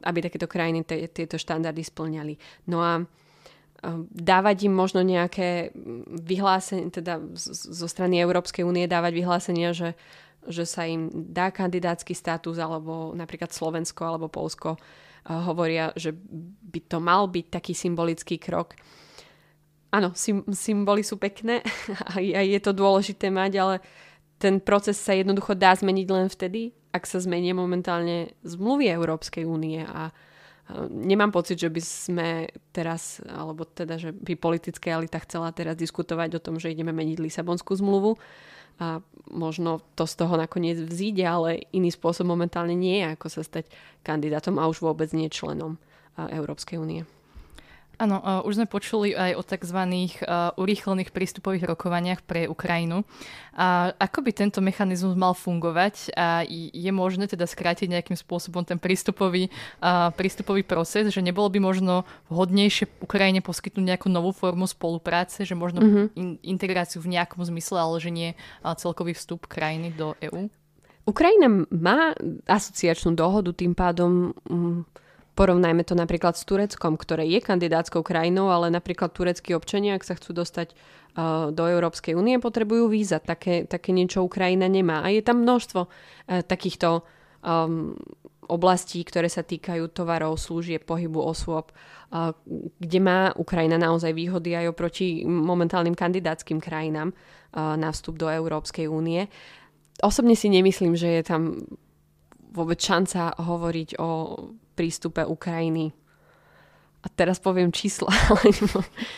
aby 0.00 0.18
takéto 0.24 0.48
krajiny 0.48 0.84
tieto 1.12 1.36
štandardy 1.36 1.84
splňali. 1.84 2.34
No 2.72 2.80
a 2.80 3.04
dávať 4.12 4.70
im 4.70 4.74
možno 4.78 5.04
nejaké 5.04 5.74
vyhlásenie, 6.08 6.88
teda 6.88 7.20
zo 7.34 7.88
strany 7.90 8.22
Európskej 8.22 8.64
únie 8.64 8.86
dávať 8.88 9.12
vyhlásenia, 9.12 9.74
že, 9.74 9.98
že 10.46 10.64
sa 10.64 10.86
im 10.86 11.10
dá 11.10 11.50
kandidátsky 11.50 12.14
status, 12.14 12.56
alebo 12.62 13.12
napríklad 13.12 13.50
Slovensko 13.50 14.06
alebo 14.06 14.30
Polsko 14.30 14.78
hovoria, 15.26 15.94
že 15.94 16.10
by 16.72 16.80
to 16.90 16.98
mal 16.98 17.30
byť 17.30 17.46
taký 17.52 17.72
symbolický 17.76 18.36
krok. 18.42 18.74
Áno, 19.92 20.16
symboly 20.50 21.04
sú 21.04 21.20
pekné 21.20 21.60
a 22.12 22.18
je 22.20 22.60
to 22.62 22.72
dôležité 22.72 23.28
mať, 23.28 23.52
ale 23.60 23.74
ten 24.40 24.58
proces 24.58 24.98
sa 24.98 25.14
jednoducho 25.14 25.54
dá 25.54 25.70
zmeniť 25.76 26.08
len 26.10 26.26
vtedy, 26.26 26.74
ak 26.90 27.06
sa 27.06 27.22
zmenie 27.22 27.54
momentálne 27.54 28.34
zmluvy 28.42 28.90
Európskej 28.90 29.46
únie 29.46 29.86
a 29.86 30.10
nemám 30.90 31.30
pocit, 31.30 31.60
že 31.60 31.70
by 31.70 31.82
sme 31.82 32.28
teraz, 32.72 33.20
alebo 33.28 33.68
teda, 33.68 34.00
že 34.00 34.10
by 34.10 34.34
politická 34.34 34.96
elita 34.96 35.20
chcela 35.22 35.52
teraz 35.52 35.76
diskutovať 35.76 36.38
o 36.38 36.42
tom, 36.42 36.56
že 36.56 36.72
ideme 36.72 36.90
meniť 36.90 37.18
Lisabonskú 37.20 37.76
zmluvu 37.76 38.16
a 38.80 39.00
možno 39.32 39.80
to 39.96 40.04
z 40.04 40.14
toho 40.20 40.34
nakoniec 40.36 40.76
vzíde, 40.80 41.24
ale 41.24 41.64
iný 41.72 41.92
spôsob 41.92 42.28
momentálne 42.28 42.76
nie 42.76 43.00
je, 43.00 43.06
ako 43.16 43.26
sa 43.28 43.42
stať 43.44 43.68
kandidátom 44.04 44.60
a 44.60 44.68
už 44.68 44.84
vôbec 44.84 45.08
nie 45.16 45.32
členom 45.32 45.80
Európskej 46.16 46.76
únie. 46.76 47.02
Áno, 48.00 48.18
uh, 48.18 48.40
už 48.48 48.56
sme 48.56 48.66
počuli 48.66 49.12
aj 49.12 49.36
o 49.36 49.42
tzv. 49.44 49.78
Uh, 49.78 50.50
urýchlených 50.56 51.12
prístupových 51.12 51.68
rokovaniach 51.68 52.24
pre 52.24 52.48
Ukrajinu. 52.48 53.04
A 53.52 53.92
ako 54.00 54.24
by 54.24 54.30
tento 54.32 54.64
mechanizmus 54.64 55.12
mal 55.12 55.36
fungovať? 55.36 56.16
A 56.16 56.42
je 56.48 56.92
možné 56.92 57.28
teda 57.28 57.44
skrátiť 57.44 57.92
nejakým 57.92 58.16
spôsobom 58.16 58.64
ten 58.64 58.80
prístupový, 58.80 59.52
uh, 59.84 60.08
prístupový 60.16 60.64
proces, 60.64 61.12
že 61.12 61.20
nebolo 61.20 61.52
by 61.52 61.60
možno 61.60 62.08
vhodnejšie 62.32 63.04
Ukrajine 63.04 63.44
poskytnúť 63.44 63.84
nejakú 63.94 64.08
novú 64.08 64.32
formu 64.32 64.64
spolupráce, 64.64 65.44
že 65.44 65.52
možno 65.52 65.84
mm-hmm. 65.84 66.06
in, 66.16 66.28
integráciu 66.42 67.04
v 67.04 67.12
nejakom 67.12 67.44
zmysle, 67.44 67.76
ale 67.76 67.96
že 68.00 68.10
nie 68.10 68.30
uh, 68.32 68.72
celkový 68.72 69.12
vstup 69.12 69.44
krajiny 69.46 69.92
do 69.92 70.16
EÚ? 70.18 70.48
Ukrajina 71.02 71.66
má 71.70 72.14
asociačnú 72.46 73.18
dohodu, 73.18 73.50
tým 73.50 73.74
pádom 73.74 74.30
um, 74.46 74.86
Porovnajme 75.32 75.80
to 75.88 75.96
napríklad 75.96 76.36
s 76.36 76.44
Tureckom, 76.44 77.00
ktoré 77.00 77.24
je 77.24 77.40
kandidátskou 77.40 78.04
krajinou, 78.04 78.52
ale 78.52 78.68
napríklad 78.68 79.16
tureckí 79.16 79.56
občania, 79.56 79.96
ak 79.96 80.04
sa 80.04 80.12
chcú 80.12 80.36
dostať 80.36 80.76
uh, 80.76 81.48
do 81.48 81.64
Európskej 81.64 82.12
únie, 82.12 82.36
potrebujú 82.36 82.92
víza. 82.92 83.16
Také, 83.16 83.64
také 83.64 83.96
niečo 83.96 84.20
Ukrajina 84.20 84.68
nemá. 84.68 85.00
A 85.00 85.08
je 85.08 85.24
tam 85.24 85.40
množstvo 85.40 85.80
uh, 85.88 85.90
takýchto 86.44 87.00
um, 87.40 87.96
oblastí, 88.44 89.00
ktoré 89.08 89.32
sa 89.32 89.40
týkajú 89.40 89.88
tovarov, 89.96 90.36
služieb, 90.36 90.84
pohybu 90.84 91.24
osôb, 91.24 91.72
uh, 91.72 92.36
kde 92.76 93.00
má 93.00 93.32
Ukrajina 93.32 93.80
naozaj 93.80 94.12
výhody 94.12 94.52
aj 94.52 94.68
oproti 94.68 95.24
momentálnym 95.24 95.96
kandidátským 95.96 96.60
krajinám 96.60 97.16
na 97.52 97.92
vstup 97.92 98.16
do 98.16 98.32
Európskej 98.32 98.88
únie. 98.88 99.28
Osobne 100.00 100.32
si 100.32 100.48
nemyslím, 100.48 100.96
že 100.96 101.20
je 101.20 101.22
tam 101.24 101.60
vôbec 102.48 102.80
šanca 102.80 103.36
hovoriť 103.36 104.00
o 104.00 104.08
prístupe 104.72 105.24
Ukrajiny. 105.24 105.92
A 107.02 107.10
teraz 107.10 107.42
poviem 107.42 107.74
čísla, 107.74 108.14
ale 108.30 108.54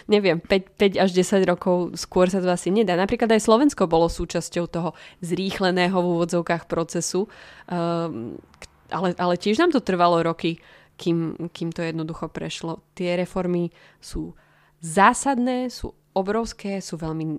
neviem, 0.09 0.40
5, 0.40 0.97
5 0.97 1.05
až 1.05 1.11
10 1.12 1.45
rokov 1.45 1.77
skôr 2.01 2.33
sa 2.33 2.40
to 2.40 2.49
asi 2.49 2.73
nedá. 2.73 2.97
Napríklad 2.97 3.29
aj 3.29 3.45
Slovensko 3.45 3.85
bolo 3.85 4.09
súčasťou 4.09 4.64
toho 4.73 4.90
zrýchleného 5.21 5.93
v 5.93 6.11
úvodzovkách 6.17 6.64
procesu, 6.64 7.29
um, 7.69 8.40
ale, 8.88 9.12
ale 9.21 9.35
tiež 9.37 9.61
nám 9.61 9.77
to 9.77 9.85
trvalo 9.85 10.25
roky, 10.25 10.57
kým, 10.97 11.51
kým 11.53 11.77
to 11.77 11.85
jednoducho 11.85 12.33
prešlo. 12.33 12.81
Tie 12.97 13.12
reformy 13.21 13.69
sú 14.01 14.33
zásadné, 14.81 15.69
sú 15.69 15.93
obrovské, 16.14 16.79
sú 16.79 16.97
veľmi 16.97 17.37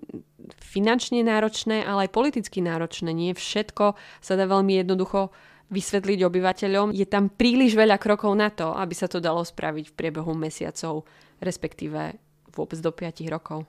finančne 0.59 1.23
náročné, 1.23 1.81
ale 1.87 2.05
aj 2.05 2.13
politicky 2.13 2.59
náročné. 2.59 3.15
Nie 3.15 3.31
všetko 3.33 3.95
sa 4.19 4.33
dá 4.35 4.45
veľmi 4.45 4.83
jednoducho 4.83 5.31
vysvetliť 5.69 6.19
obyvateľom. 6.21 6.93
Je 6.93 7.07
tam 7.09 7.29
príliš 7.29 7.73
veľa 7.73 7.97
krokov 7.97 8.33
na 8.37 8.53
to, 8.53 8.73
aby 8.73 8.93
sa 8.93 9.09
to 9.09 9.17
dalo 9.17 9.41
spraviť 9.41 9.91
v 9.91 9.97
priebehu 9.97 10.33
mesiacov, 10.37 11.05
respektíve 11.41 12.15
vôbec 12.53 12.79
do 12.79 12.91
5 12.93 13.25
rokov. 13.27 13.65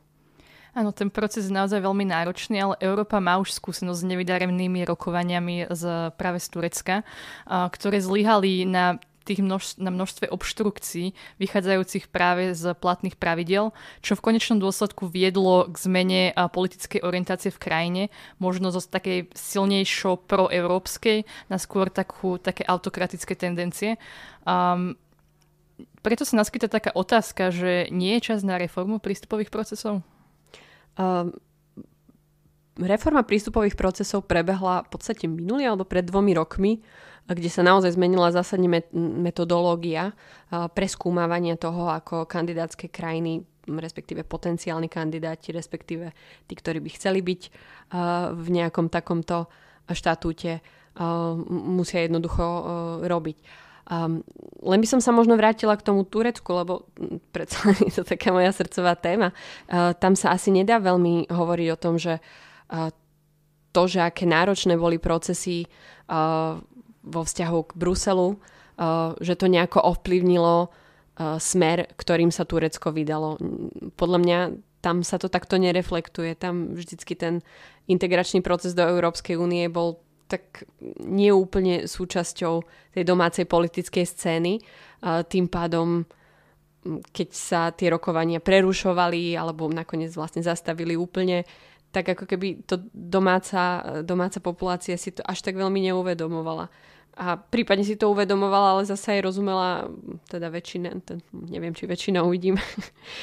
Áno, 0.76 0.92
ten 0.92 1.08
proces 1.08 1.48
je 1.48 1.56
naozaj 1.56 1.80
veľmi 1.80 2.04
náročný, 2.04 2.60
ale 2.60 2.76
Európa 2.84 3.16
má 3.16 3.40
už 3.40 3.56
skúsenosť 3.56 3.96
s 3.96 4.08
nevydarenými 4.12 4.84
rokovaniami 4.84 5.72
z, 5.72 6.12
práve 6.20 6.36
z 6.36 6.52
Turecka, 6.52 6.96
ktoré 7.48 7.96
zlyhali 7.96 8.68
na 8.68 9.00
tých 9.26 9.42
množ, 9.42 9.82
na 9.82 9.90
množstve 9.90 10.30
obštrukcií 10.30 11.18
vychádzajúcich 11.42 12.06
práve 12.06 12.54
z 12.54 12.78
platných 12.78 13.18
pravidel, 13.18 13.74
čo 14.00 14.14
v 14.14 14.24
konečnom 14.30 14.62
dôsledku 14.62 15.10
viedlo 15.10 15.66
k 15.66 15.76
zmene 15.82 16.22
politickej 16.32 17.02
orientácie 17.02 17.50
v 17.50 17.58
krajine, 17.58 18.02
možno 18.38 18.70
zo 18.70 18.78
takej 18.78 19.34
silnejšo 19.34 20.22
proeurópskej 20.30 21.26
na 21.50 21.58
skôr 21.58 21.90
takú, 21.90 22.38
také 22.38 22.62
autokratické 22.62 23.34
tendencie. 23.34 23.98
Um, 24.46 24.94
preto 26.00 26.22
sa 26.22 26.38
naskyta 26.38 26.70
taká 26.70 26.94
otázka, 26.94 27.50
že 27.50 27.90
nie 27.90 28.14
je 28.16 28.32
čas 28.32 28.46
na 28.46 28.56
reformu 28.56 29.02
prístupových 29.02 29.50
procesov? 29.50 30.06
Um, 30.94 31.34
reforma 32.78 33.24
prístupových 33.24 33.74
procesov 33.74 34.28
prebehla 34.28 34.84
v 34.84 34.88
podstate 34.92 35.24
minulý 35.24 35.64
alebo 35.64 35.88
pred 35.88 36.04
dvomi 36.04 36.36
rokmi 36.36 36.84
kde 37.26 37.50
sa 37.50 37.66
naozaj 37.66 37.98
zmenila 37.98 38.30
zásadne 38.30 38.82
metodológia 38.94 40.14
preskúmavania 40.50 41.58
toho, 41.58 41.90
ako 41.90 42.30
kandidátske 42.30 42.86
krajiny 42.86 43.42
respektíve 43.66 44.22
potenciálni 44.22 44.86
kandidáti, 44.86 45.50
respektíve 45.50 46.14
tí, 46.46 46.54
ktorí 46.54 46.78
by 46.78 46.90
chceli 46.94 47.20
byť 47.22 47.42
v 48.30 48.48
nejakom 48.54 48.86
takomto 48.86 49.50
štatúte, 49.90 50.62
musia 51.50 52.06
jednoducho 52.06 52.44
robiť. 53.04 53.38
Len 54.66 54.80
by 54.82 54.88
som 54.88 54.98
sa 54.98 55.14
možno 55.14 55.38
vrátila 55.38 55.78
k 55.78 55.86
tomu 55.86 56.02
Turecku, 56.02 56.50
lebo 56.50 56.90
predsa 57.30 57.70
je 57.86 57.92
to 57.94 58.02
taká 58.02 58.34
moja 58.34 58.50
srdcová 58.50 58.98
téma. 58.98 59.30
Tam 59.98 60.14
sa 60.18 60.34
asi 60.34 60.50
nedá 60.50 60.78
veľmi 60.82 61.30
hovoriť 61.30 61.68
o 61.70 61.80
tom, 61.80 61.94
že 61.98 62.18
to, 63.70 63.82
že 63.86 64.00
aké 64.02 64.24
náročné 64.24 64.74
boli 64.74 64.98
procesy 64.98 65.68
vo 67.06 67.22
vzťahu 67.22 67.58
k 67.70 67.76
Bruselu, 67.78 68.28
uh, 68.34 69.14
že 69.22 69.38
to 69.38 69.46
nejako 69.46 69.78
ovplyvnilo 69.80 70.66
uh, 70.66 71.38
smer, 71.38 71.86
ktorým 71.94 72.34
sa 72.34 72.42
Turecko 72.42 72.90
vydalo. 72.90 73.38
Podľa 73.94 74.18
mňa 74.18 74.38
tam 74.82 75.06
sa 75.06 75.16
to 75.16 75.30
takto 75.30 75.56
nereflektuje. 75.56 76.34
Tam 76.34 76.74
vždycky 76.74 77.14
ten 77.14 77.40
integračný 77.86 78.42
proces 78.42 78.74
do 78.74 78.82
Európskej 78.82 79.38
únie 79.38 79.66
bol 79.70 80.02
tak 80.26 80.66
neúplne 81.06 81.86
súčasťou 81.86 82.54
tej 82.98 83.02
domácej 83.06 83.46
politickej 83.46 84.04
scény. 84.04 84.58
Uh, 85.00 85.22
tým 85.22 85.46
pádom 85.46 86.04
keď 86.86 87.28
sa 87.34 87.62
tie 87.74 87.90
rokovania 87.90 88.38
prerušovali 88.38 89.34
alebo 89.34 89.66
nakoniec 89.66 90.14
vlastne 90.14 90.46
zastavili 90.46 90.94
úplne, 90.94 91.42
tak 91.90 92.12
ako 92.14 92.24
keby 92.28 92.66
to 92.68 92.82
domáca, 92.92 93.82
domáca 94.04 94.38
populácia 94.38 94.94
si 95.00 95.10
to 95.16 95.24
až 95.24 95.42
tak 95.42 95.56
veľmi 95.56 95.80
neuvedomovala 95.90 96.68
a 97.16 97.40
prípadne 97.40 97.80
si 97.80 97.96
to 97.96 98.12
uvedomovala, 98.12 98.76
ale 98.76 98.82
zase 98.84 99.16
aj 99.16 99.24
rozumela, 99.24 99.88
teda 100.28 100.52
väčšina, 100.52 101.00
neviem, 101.32 101.72
či 101.72 101.88
väčšina 101.88 102.20
uvidím, 102.20 102.60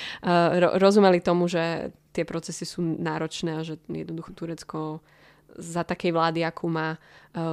rozumeli 0.81 1.21
tomu, 1.21 1.45
že 1.45 1.93
tie 2.09 2.25
procesy 2.25 2.65
sú 2.65 2.81
náročné 2.81 3.53
a 3.53 3.61
že 3.61 3.77
jednoducho 3.85 4.33
Turecko 4.33 5.05
za 5.53 5.85
takej 5.85 6.09
vlády, 6.09 6.41
akú 6.41 6.65
má, 6.73 6.97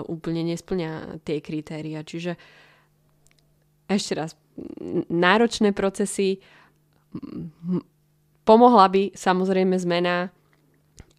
úplne 0.09 0.41
nesplňa 0.49 1.21
tie 1.29 1.45
kritéria. 1.45 2.01
Čiže 2.01 2.41
ešte 3.85 4.13
raz, 4.17 4.33
náročné 5.13 5.77
procesy, 5.77 6.41
pomohla 8.49 8.89
by 8.89 9.13
samozrejme 9.13 9.77
zmena, 9.77 10.33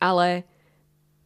ale 0.01 0.49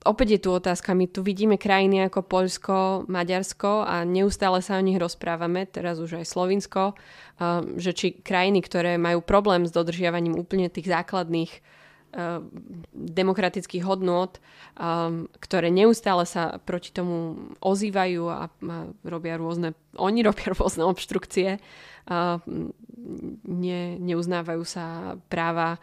opäť 0.05 0.37
je 0.37 0.43
tu 0.45 0.49
otázka, 0.53 0.93
my 0.93 1.09
tu 1.09 1.25
vidíme 1.25 1.57
krajiny 1.57 2.05
ako 2.07 2.21
Poľsko, 2.23 3.09
Maďarsko 3.09 3.83
a 3.83 4.05
neustále 4.05 4.61
sa 4.61 4.77
o 4.77 4.85
nich 4.85 5.01
rozprávame, 5.01 5.65
teraz 5.65 5.97
už 5.97 6.21
aj 6.21 6.25
Slovinsko, 6.29 6.93
um, 6.93 7.75
že 7.81 7.91
či 7.91 8.07
krajiny, 8.13 8.61
ktoré 8.61 9.01
majú 9.01 9.25
problém 9.25 9.65
s 9.65 9.73
dodržiavaním 9.73 10.37
úplne 10.37 10.69
tých 10.69 10.87
základných 10.87 11.51
um, 11.51 12.47
demokratických 12.93 13.83
hodnôt, 13.83 14.37
um, 14.77 15.25
ktoré 15.41 15.73
neustále 15.73 16.29
sa 16.29 16.61
proti 16.61 16.93
tomu 16.93 17.49
ozývajú 17.59 18.23
a, 18.29 18.47
robia 19.01 19.41
rôzne, 19.41 19.73
oni 19.97 20.21
robia 20.21 20.53
rôzne 20.53 20.85
obštrukcie, 20.85 21.57
ne, 23.49 23.81
neuznávajú 23.97 24.61
sa 24.61 25.17
práva 25.25 25.81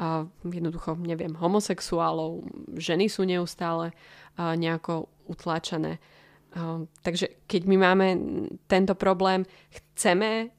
a 0.00 0.24
jednoducho, 0.48 0.96
neviem, 0.96 1.36
homosexuálov, 1.36 2.40
ženy 2.80 3.12
sú 3.12 3.28
neustále 3.28 3.92
a 4.40 4.56
nejako 4.56 5.12
utláčané. 5.28 6.00
A, 6.56 6.80
takže 7.04 7.44
keď 7.44 7.62
my 7.68 7.76
máme 7.76 8.06
tento 8.64 8.96
problém, 8.96 9.44
chceme, 9.68 10.56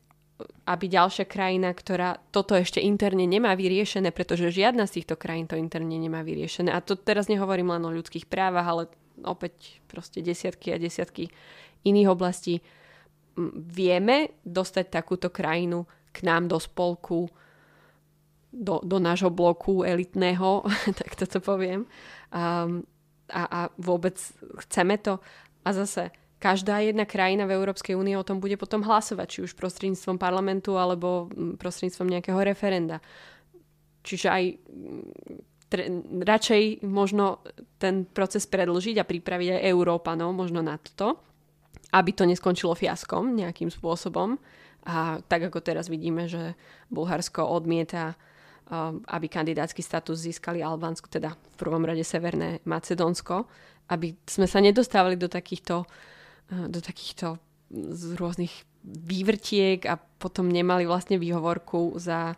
aby 0.69 0.85
ďalšia 0.85 1.25
krajina, 1.25 1.73
ktorá 1.73 2.21
toto 2.29 2.53
ešte 2.53 2.77
interne 2.81 3.25
nemá 3.25 3.57
vyriešené, 3.57 4.13
pretože 4.13 4.53
žiadna 4.53 4.85
z 4.85 5.01
týchto 5.01 5.17
krajín 5.17 5.49
to 5.49 5.57
interne 5.57 5.97
nemá 5.97 6.21
vyriešené. 6.21 6.69
A 6.69 6.81
to 6.81 6.93
teraz 6.93 7.25
nehovorím 7.25 7.73
len 7.73 7.83
o 7.85 7.93
ľudských 7.93 8.29
právach, 8.29 8.65
ale 8.69 8.83
opäť 9.25 9.81
proste 9.89 10.21
desiatky 10.21 10.73
a 10.73 10.81
desiatky 10.81 11.29
iných 11.85 12.09
oblastí. 12.13 12.61
Vieme 13.73 14.37
dostať 14.45 14.85
takúto 14.93 15.33
krajinu 15.33 15.89
k 16.13 16.29
nám 16.29 16.45
do 16.45 16.61
spolku, 16.61 17.29
do, 18.51 18.83
do 18.83 18.99
nášho 18.99 19.31
bloku 19.31 19.87
elitného, 19.87 20.67
tak 20.99 21.15
toto 21.15 21.39
poviem. 21.39 21.87
Um, 22.31 22.83
a, 23.31 23.43
a 23.47 23.59
vôbec 23.79 24.19
chceme 24.67 24.99
to. 24.99 25.23
A 25.63 25.71
zase 25.71 26.11
každá 26.41 26.83
jedna 26.83 27.07
krajina 27.07 27.47
v 27.47 27.55
Európskej 27.55 27.95
únie 27.95 28.17
o 28.19 28.27
tom 28.27 28.43
bude 28.43 28.59
potom 28.59 28.83
hlasovať, 28.83 29.27
či 29.29 29.39
už 29.47 29.55
prostredníctvom 29.55 30.19
parlamentu 30.19 30.75
alebo 30.75 31.31
prostredníctvom 31.55 32.11
nejakého 32.11 32.41
referenda. 32.43 32.99
Čiže 34.01 34.27
aj 34.27 34.43
tre, 35.69 35.83
radšej 36.25 36.83
možno 36.83 37.45
ten 37.79 38.03
proces 38.03 38.49
predlžiť 38.49 38.99
a 38.99 39.07
pripraviť 39.07 39.47
aj 39.55 39.65
Európanov 39.69 40.35
možno 40.35 40.59
na 40.59 40.75
toto, 40.81 41.21
aby 41.93 42.11
to 42.11 42.27
neskončilo 42.27 42.75
fiaskom 42.75 43.37
nejakým 43.37 43.69
spôsobom. 43.69 44.35
A 44.81 45.21
tak 45.29 45.45
ako 45.47 45.61
teraz 45.61 45.87
vidíme, 45.93 46.25
že 46.25 46.57
Bulharsko 46.89 47.45
odmieta 47.45 48.17
aby 49.07 49.27
kandidátsky 49.27 49.83
status 49.83 50.19
získali 50.19 50.63
Albánsko, 50.63 51.11
teda 51.11 51.35
v 51.35 51.55
prvom 51.59 51.83
rade 51.83 52.03
Severné 52.07 52.63
Macedónsko, 52.63 53.47
aby 53.91 54.15
sme 54.23 54.47
sa 54.47 54.63
nedostávali 54.63 55.19
do 55.19 55.27
takýchto, 55.27 55.83
uh, 55.83 56.65
do 56.71 56.79
takýchto 56.79 57.35
z 57.71 58.15
rôznych 58.19 58.51
vývrtiek 58.83 59.85
a 59.87 59.95
potom 59.95 60.49
nemali 60.49 60.83
vlastne 60.83 61.21
výhovorku 61.21 61.95
za, 62.01 62.35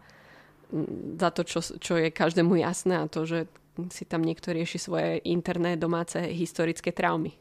mm, 0.69 1.17
za 1.17 1.29
to, 1.33 1.41
čo, 1.47 1.59
čo 1.61 1.93
je 1.97 2.13
každému 2.13 2.59
jasné 2.59 2.99
a 2.99 3.09
to, 3.09 3.25
že 3.25 3.49
si 3.89 4.05
tam 4.05 4.21
niekto 4.21 4.53
rieši 4.53 4.77
svoje 4.77 5.17
interné 5.25 5.73
domáce 5.79 6.21
historické 6.21 6.93
traumy. 6.93 7.33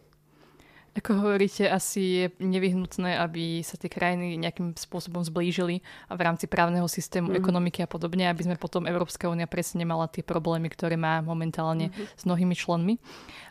Ako 0.93 1.25
hovoríte, 1.25 1.65
asi 1.65 2.01
je 2.01 2.25
nevyhnutné, 2.37 3.17
aby 3.17 3.65
sa 3.65 3.81
tie 3.81 3.89
krajiny 3.89 4.37
nejakým 4.37 4.77
spôsobom 4.77 5.25
zblížili 5.25 5.81
v 6.13 6.21
rámci 6.21 6.45
právneho 6.45 6.85
systému, 6.85 7.33
mm. 7.33 7.41
ekonomiky 7.41 7.81
a 7.81 7.89
podobne, 7.89 8.29
aby 8.29 8.45
sme 8.45 8.61
potom 8.61 8.85
Európska 8.85 9.33
únia 9.33 9.49
presne 9.49 9.89
nemala 9.89 10.05
tie 10.13 10.21
problémy, 10.21 10.69
ktoré 10.69 11.01
má 11.01 11.25
momentálne 11.25 11.89
mm-hmm. 11.89 12.13
s 12.13 12.23
mnohými 12.29 12.53
členmi. 12.53 13.01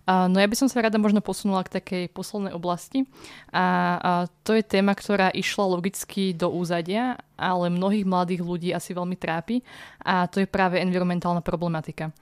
A, 0.05 0.29
no 0.29 0.37
ja 0.37 0.45
by 0.45 0.53
som 0.53 0.69
sa 0.69 0.85
rada 0.85 1.01
možno 1.01 1.17
posunula 1.25 1.65
k 1.65 1.81
takej 1.81 2.03
poslednej 2.13 2.53
oblasti. 2.53 3.09
A, 3.49 3.65
a 3.97 4.11
to 4.45 4.53
je 4.53 4.61
téma, 4.61 4.93
ktorá 4.93 5.33
išla 5.33 5.65
logicky 5.65 6.37
do 6.37 6.45
úzadia, 6.53 7.17
ale 7.41 7.73
mnohých 7.73 8.05
mladých 8.05 8.45
ľudí 8.45 8.69
asi 8.69 8.93
veľmi 8.93 9.17
trápi. 9.17 9.65
A 10.05 10.29
to 10.29 10.45
je 10.45 10.45
práve 10.45 10.77
environmentálna 10.77 11.41
problematika. 11.41 12.13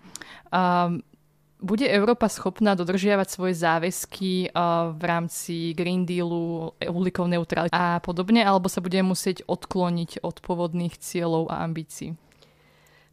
Bude 1.60 1.84
Európa 1.84 2.32
schopná 2.32 2.72
dodržiavať 2.74 3.28
svoje 3.28 3.54
záväzky 3.60 4.56
v 4.96 5.02
rámci 5.04 5.76
Green 5.76 6.08
Dealu, 6.08 6.72
uhlíkov 6.80 7.28
neutrality 7.28 7.76
a 7.76 8.00
podobne, 8.00 8.42
alebo 8.48 8.72
sa 8.72 8.80
bude 8.80 9.00
musieť 9.04 9.44
odkloniť 9.44 10.24
od 10.24 10.40
pôvodných 10.40 10.96
cieľov 10.96 11.52
a 11.52 11.68
ambícií? 11.68 12.16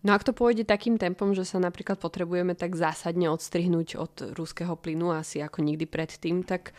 No 0.07 0.15
ak 0.15 0.23
to 0.23 0.31
pôjde 0.31 0.63
takým 0.63 1.03
tempom, 1.03 1.35
že 1.35 1.43
sa 1.43 1.59
napríklad 1.59 1.99
potrebujeme 1.99 2.55
tak 2.55 2.79
zásadne 2.79 3.27
odstrihnúť 3.27 3.99
od 3.99 4.15
ruského 4.39 4.79
plynu 4.79 5.11
asi 5.11 5.43
ako 5.43 5.67
nikdy 5.67 5.83
predtým, 5.83 6.47
tak 6.47 6.71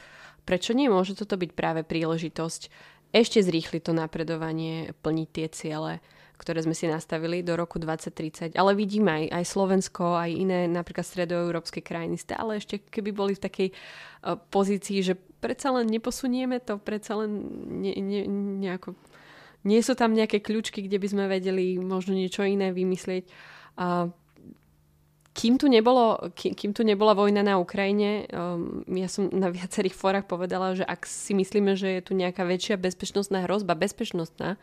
prečo 0.48 0.72
nie 0.72 0.88
môže 0.88 1.20
toto 1.20 1.36
byť 1.36 1.52
práve 1.52 1.84
príležitosť 1.84 2.72
ešte 3.12 3.44
zrýchli 3.44 3.84
to 3.84 3.92
napredovanie, 3.92 4.96
plniť 5.04 5.30
tie 5.32 5.48
ciele, 5.52 6.00
ktoré 6.38 6.62
sme 6.62 6.78
si 6.78 6.86
nastavili 6.86 7.42
do 7.42 7.58
roku 7.58 7.82
2030. 7.82 8.54
Ale 8.54 8.78
vidíme 8.78 9.10
aj, 9.10 9.24
aj 9.42 9.44
Slovensko, 9.50 10.16
aj 10.16 10.30
iné 10.30 10.60
napríklad 10.70 11.04
stredoeurópske 11.04 11.82
krajiny 11.82 12.16
stále 12.22 12.62
ešte 12.62 12.78
keby 12.78 13.10
boli 13.12 13.34
v 13.34 13.44
takej 13.44 13.68
uh, 13.74 14.38
pozícii, 14.38 15.02
že 15.02 15.18
predsa 15.18 15.74
len 15.74 15.90
neposunieme 15.90 16.62
to, 16.62 16.78
predsa 16.78 17.18
len 17.18 17.32
ne, 17.82 17.94
ne, 17.98 18.22
nejako... 18.62 18.94
Nie 19.66 19.84
sú 19.84 19.98
tam 19.98 20.16
nejaké 20.16 20.40
kľúčky, 20.40 20.86
kde 20.86 21.02
by 21.02 21.08
sme 21.12 21.26
vedeli 21.28 21.76
možno 21.82 22.16
niečo 22.16 22.46
iné 22.46 22.72
vymyslieť. 22.72 23.26
Uh, 23.76 24.14
kým 25.34 25.62
tu, 25.62 25.70
nebolo, 25.70 26.34
kým 26.34 26.74
tu 26.74 26.82
nebola 26.82 27.14
vojna 27.14 27.46
na 27.46 27.62
Ukrajine, 27.62 28.26
um, 28.34 28.82
ja 28.90 29.06
som 29.06 29.30
na 29.30 29.54
viacerých 29.54 29.94
fórach 29.94 30.26
povedala, 30.26 30.74
že 30.74 30.82
ak 30.82 31.06
si 31.06 31.38
myslíme, 31.38 31.78
že 31.78 32.00
je 32.00 32.02
tu 32.02 32.18
nejaká 32.18 32.42
väčšia 32.42 32.74
bezpečnostná 32.82 33.46
hrozba, 33.46 33.78
bezpečnostná 33.78 34.58
uh, 34.58 34.62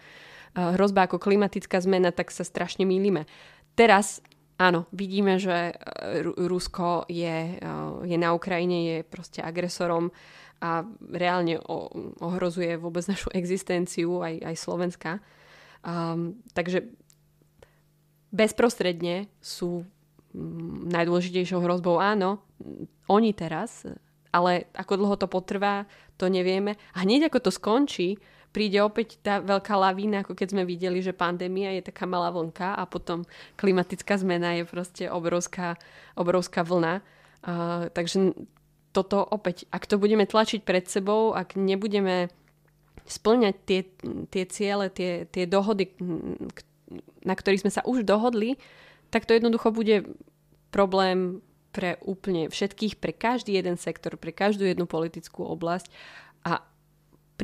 hrozba 0.54 1.10
ako 1.10 1.18
klimatická 1.18 1.82
zmena, 1.82 2.14
tak 2.14 2.30
sa 2.30 2.46
strašne 2.46 2.86
mýlime. 2.86 3.26
Teraz 3.74 4.22
áno, 4.58 4.86
vidíme, 4.94 5.42
že 5.42 5.74
uh, 5.74 6.22
Rusko 6.38 7.10
je, 7.10 7.58
uh, 7.58 8.06
je 8.06 8.16
na 8.18 8.30
Ukrajine, 8.32 8.78
je 8.86 8.96
proste 9.02 9.42
agresorom 9.42 10.14
a 10.62 10.86
reálne 11.12 11.60
ohrozuje 12.22 12.78
vôbec 12.78 13.04
našu 13.04 13.28
existenciu, 13.34 14.22
aj, 14.22 14.40
aj 14.40 14.54
Slovenska. 14.56 15.10
Um, 15.84 16.40
takže 16.56 16.88
bezprostredne 18.32 19.28
sú 19.44 19.84
najdôležitejšou 20.88 21.60
hrozbou 21.62 22.02
áno, 22.02 22.42
oni 23.06 23.30
teraz, 23.36 23.86
ale 24.34 24.66
ako 24.74 24.98
dlho 24.98 25.16
to 25.20 25.30
potrvá, 25.30 25.86
to 26.18 26.26
nevieme. 26.26 26.74
A 26.96 27.06
hneď 27.06 27.30
ako 27.30 27.38
to 27.38 27.50
skončí, 27.54 28.18
príde 28.54 28.78
opäť 28.78 29.18
tá 29.18 29.42
veľká 29.42 29.74
lavína, 29.74 30.22
ako 30.22 30.38
keď 30.38 30.54
sme 30.54 30.62
videli, 30.62 31.02
že 31.02 31.10
pandémia 31.10 31.74
je 31.74 31.90
taká 31.90 32.06
malá 32.06 32.30
vlnka 32.30 32.78
a 32.78 32.86
potom 32.86 33.26
klimatická 33.58 34.14
zmena 34.14 34.54
je 34.54 34.64
proste 34.64 35.04
obrovská, 35.10 35.74
obrovská 36.14 36.62
vlna. 36.62 37.02
Uh, 37.42 37.90
takže 37.90 38.38
toto 38.94 39.26
opäť, 39.26 39.66
ak 39.74 39.90
to 39.90 39.98
budeme 39.98 40.22
tlačiť 40.22 40.62
pred 40.62 40.86
sebou, 40.86 41.34
ak 41.34 41.58
nebudeme 41.58 42.30
splňať 43.10 43.54
tie, 43.66 43.80
tie 44.30 44.44
ciele, 44.46 44.86
tie, 44.88 45.26
tie 45.26 45.44
dohody, 45.50 45.90
na 47.26 47.34
ktorých 47.34 47.66
sme 47.66 47.74
sa 47.74 47.82
už 47.82 48.06
dohodli, 48.06 48.56
tak 49.10 49.26
to 49.26 49.34
jednoducho 49.34 49.74
bude 49.74 50.06
problém 50.70 51.42
pre 51.74 51.98
úplne 52.06 52.46
všetkých, 52.46 53.02
pre 53.02 53.10
každý 53.10 53.58
jeden 53.58 53.74
sektor, 53.74 54.14
pre 54.14 54.30
každú 54.30 54.62
jednu 54.62 54.86
politickú 54.86 55.42
oblasť 55.42 55.90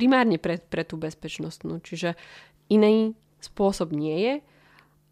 primárne 0.00 0.40
pre, 0.40 0.56
pre 0.56 0.88
tú 0.88 0.96
bezpečnostnú. 0.96 1.84
Čiže 1.84 2.16
iný 2.72 3.12
spôsob 3.44 3.92
nie 3.92 4.16
je 4.16 4.34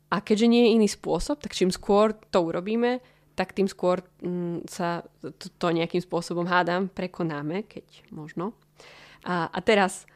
a 0.08 0.16
keďže 0.24 0.48
nie 0.48 0.62
je 0.64 0.74
iný 0.80 0.88
spôsob, 0.88 1.44
tak 1.44 1.52
čím 1.52 1.68
skôr 1.68 2.16
to 2.32 2.40
urobíme, 2.40 3.04
tak 3.36 3.52
tým 3.52 3.68
skôr 3.68 4.00
mm, 4.24 4.64
sa 4.64 5.04
to, 5.20 5.52
to 5.52 5.66
nejakým 5.68 6.00
spôsobom 6.00 6.48
hádam, 6.48 6.88
prekonáme, 6.88 7.68
keď 7.68 7.84
možno. 8.08 8.56
A, 9.28 9.52
a 9.52 9.58
teraz 9.60 10.08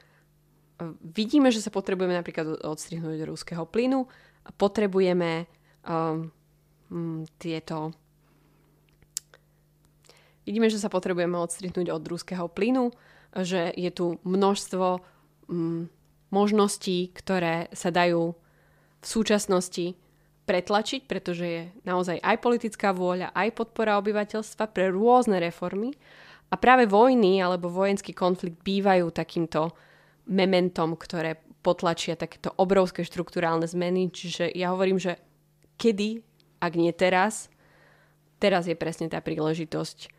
e, 0.80 0.88
vidíme, 1.04 1.52
že 1.52 1.60
sa 1.60 1.68
potrebujeme 1.68 2.16
napríklad 2.16 2.64
odstrihnúť 2.64 3.28
ruského 3.28 3.68
plynu, 3.68 4.08
potrebujeme 4.56 5.46
um, 5.86 6.32
tieto... 7.38 7.92
Vidíme, 10.42 10.66
že 10.66 10.82
sa 10.82 10.90
potrebujeme 10.90 11.38
odstrihnúť 11.38 11.94
od 11.94 12.02
ruského 12.02 12.50
plynu, 12.50 12.90
že 13.40 13.72
je 13.72 13.90
tu 13.92 14.20
množstvo 14.22 15.00
um, 15.48 15.88
možností, 16.28 17.12
ktoré 17.16 17.72
sa 17.72 17.88
dajú 17.88 18.36
v 19.02 19.06
súčasnosti 19.06 19.96
pretlačiť, 20.44 21.06
pretože 21.06 21.46
je 21.46 21.62
naozaj 21.86 22.18
aj 22.20 22.36
politická 22.42 22.92
vôľa, 22.92 23.32
aj 23.32 23.48
podpora 23.56 23.96
obyvateľstva 24.02 24.68
pre 24.68 24.90
rôzne 24.92 25.38
reformy. 25.38 25.94
A 26.52 26.60
práve 26.60 26.84
vojny 26.84 27.40
alebo 27.40 27.72
vojenský 27.72 28.12
konflikt 28.12 28.60
bývajú 28.60 29.08
takýmto 29.08 29.72
mementom, 30.28 31.00
ktoré 31.00 31.40
potlačia 31.64 32.18
takéto 32.18 32.52
obrovské 32.60 33.06
štruktúrálne 33.06 33.64
zmeny. 33.64 34.12
Čiže 34.12 34.52
ja 34.52 34.74
hovorím, 34.74 35.00
že 35.00 35.16
kedy 35.80 36.20
ak 36.62 36.78
nie 36.78 36.94
teraz, 36.94 37.50
teraz 38.38 38.70
je 38.70 38.78
presne 38.78 39.10
tá 39.10 39.18
príležitosť 39.18 40.14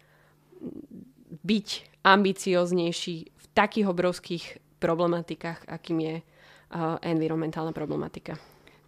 byť 1.44 1.68
ambicioznejší 2.04 3.16
v 3.32 3.46
takých 3.56 3.88
obrovských 3.88 4.44
problematikách, 4.80 5.68
akým 5.68 6.00
je 6.04 6.16
uh, 6.20 7.00
environmentálna 7.00 7.72
problematika. 7.72 8.36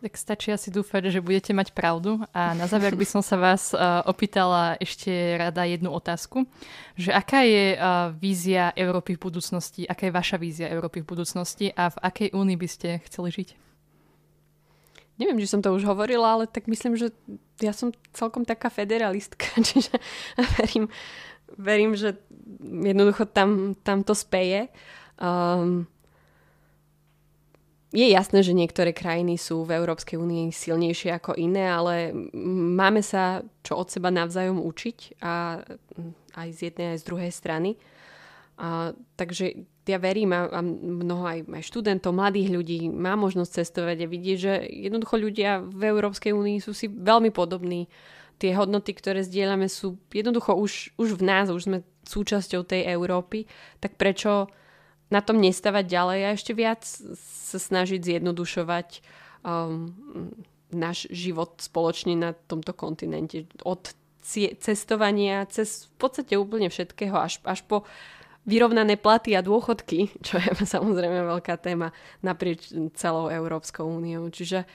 Tak 0.04 0.20
stačí 0.20 0.52
asi 0.52 0.70
dúfať, 0.70 1.10
že 1.10 1.24
budete 1.24 1.56
mať 1.56 1.72
pravdu. 1.72 2.22
A 2.36 2.54
na 2.54 2.68
záver 2.68 2.94
by 2.94 3.08
som 3.08 3.24
sa 3.24 3.40
vás 3.40 3.72
uh, 3.72 4.04
opýtala 4.06 4.76
ešte 4.78 5.10
rada 5.40 5.64
jednu 5.66 5.90
otázku. 5.90 6.44
Že 7.00 7.16
aká 7.16 7.42
je 7.48 7.66
uh, 7.74 8.12
vízia 8.14 8.76
Európy 8.76 9.16
v 9.16 9.32
budúcnosti? 9.32 9.88
Aká 9.88 10.12
je 10.12 10.14
vaša 10.14 10.38
vízia 10.38 10.68
Európy 10.68 11.02
v 11.02 11.10
budúcnosti? 11.16 11.72
A 11.74 11.90
v 11.90 11.98
akej 12.06 12.30
únii 12.36 12.58
by 12.60 12.68
ste 12.70 12.90
chceli 13.08 13.32
žiť? 13.32 13.50
neviem, 15.16 15.40
či 15.40 15.52
som 15.52 15.64
to 15.64 15.72
už 15.72 15.88
hovorila, 15.88 16.36
ale 16.40 16.46
tak 16.48 16.68
myslím, 16.68 17.00
že 17.00 17.12
ja 17.64 17.72
som 17.72 17.96
celkom 18.12 18.44
taká 18.44 18.68
federalistka, 18.68 19.48
čiže 19.70 19.96
verím, 20.60 20.92
verím 21.56 21.96
že 21.96 22.20
jednoducho 22.62 23.26
tam, 23.30 23.76
tam 23.84 24.04
to 24.04 24.16
speje. 24.16 24.68
Um, 25.20 25.88
je 27.96 28.12
jasné, 28.12 28.44
že 28.44 28.52
niektoré 28.52 28.92
krajiny 28.92 29.40
sú 29.40 29.64
v 29.64 29.80
Európskej 29.80 30.20
únii 30.20 30.52
silnejšie 30.52 31.16
ako 31.16 31.40
iné, 31.40 31.72
ale 31.72 32.12
máme 32.76 33.00
sa 33.00 33.40
čo 33.64 33.80
od 33.80 33.88
seba 33.88 34.12
navzájom 34.12 34.60
učiť 34.60 35.24
a 35.24 35.64
aj 36.36 36.48
z 36.52 36.60
jednej, 36.72 36.88
aj 36.92 37.00
z 37.00 37.08
druhej 37.08 37.32
strany. 37.32 37.80
A, 38.60 38.92
takže 39.16 39.64
ja 39.88 39.96
verím 39.96 40.36
a, 40.36 40.52
a 40.52 40.60
mnoho 40.66 41.24
aj, 41.24 41.40
aj 41.48 41.64
študentov, 41.64 42.12
mladých 42.12 42.52
ľudí 42.52 42.80
má 42.92 43.16
možnosť 43.16 43.64
cestovať 43.64 43.98
a 44.04 44.12
vidieť, 44.12 44.38
že 44.44 44.54
jednoducho 44.68 45.16
ľudia 45.16 45.64
v 45.64 45.96
Európskej 45.96 46.36
únii 46.36 46.60
sú 46.60 46.76
si 46.76 46.92
veľmi 46.92 47.32
podobní. 47.32 47.88
Tie 48.36 48.52
hodnoty, 48.52 48.92
ktoré 48.92 49.24
zdieľame, 49.24 49.72
sú 49.72 49.96
jednoducho 50.12 50.52
už, 50.52 51.00
už 51.00 51.16
v 51.16 51.24
nás, 51.24 51.48
už 51.48 51.72
sme 51.72 51.80
súčasťou 52.06 52.64
tej 52.64 52.88
Európy, 52.90 53.50
tak 53.82 53.98
prečo 54.00 54.50
na 55.10 55.22
tom 55.22 55.38
nestavať 55.38 55.86
ďalej 55.86 56.20
a 56.26 56.34
ešte 56.34 56.54
viac 56.58 56.82
sa 56.86 57.58
snažiť 57.62 58.02
zjednodušovať 58.02 58.88
um, 59.46 59.94
náš 60.74 61.06
život 61.14 61.62
spoločne 61.62 62.18
na 62.18 62.32
tomto 62.34 62.74
kontinente. 62.74 63.46
Od 63.62 63.94
cestovania 64.58 65.46
cez 65.46 65.86
v 65.94 65.96
podstate 66.02 66.34
úplne 66.34 66.74
všetkého 66.74 67.14
až, 67.14 67.38
až 67.46 67.62
po 67.70 67.86
vyrovnané 68.50 68.98
platy 68.98 69.38
a 69.38 69.46
dôchodky, 69.46 70.10
čo 70.26 70.42
je 70.42 70.50
samozrejme 70.78 71.26
veľká 71.26 71.58
téma 71.62 71.94
naprieč 72.26 72.74
celou 72.98 73.30
Európskou 73.30 73.86
úniou. 73.86 74.30
Čiže 74.34 74.66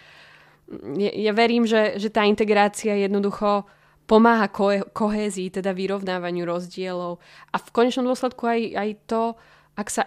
ja, 0.94 1.10
ja 1.10 1.32
verím, 1.34 1.66
že, 1.66 1.98
že 1.98 2.14
tá 2.14 2.22
integrácia 2.22 2.94
jednoducho 2.94 3.66
pomáha 4.10 4.50
ko- 4.50 4.90
kohézii, 4.90 5.54
teda 5.54 5.70
vyrovnávaniu 5.70 6.42
rozdielov 6.42 7.22
a 7.54 7.56
v 7.62 7.68
konečnom 7.70 8.10
dôsledku 8.10 8.42
aj, 8.42 8.60
aj 8.74 8.90
to, 9.06 9.22
ak 9.78 9.86
sa, 9.86 10.02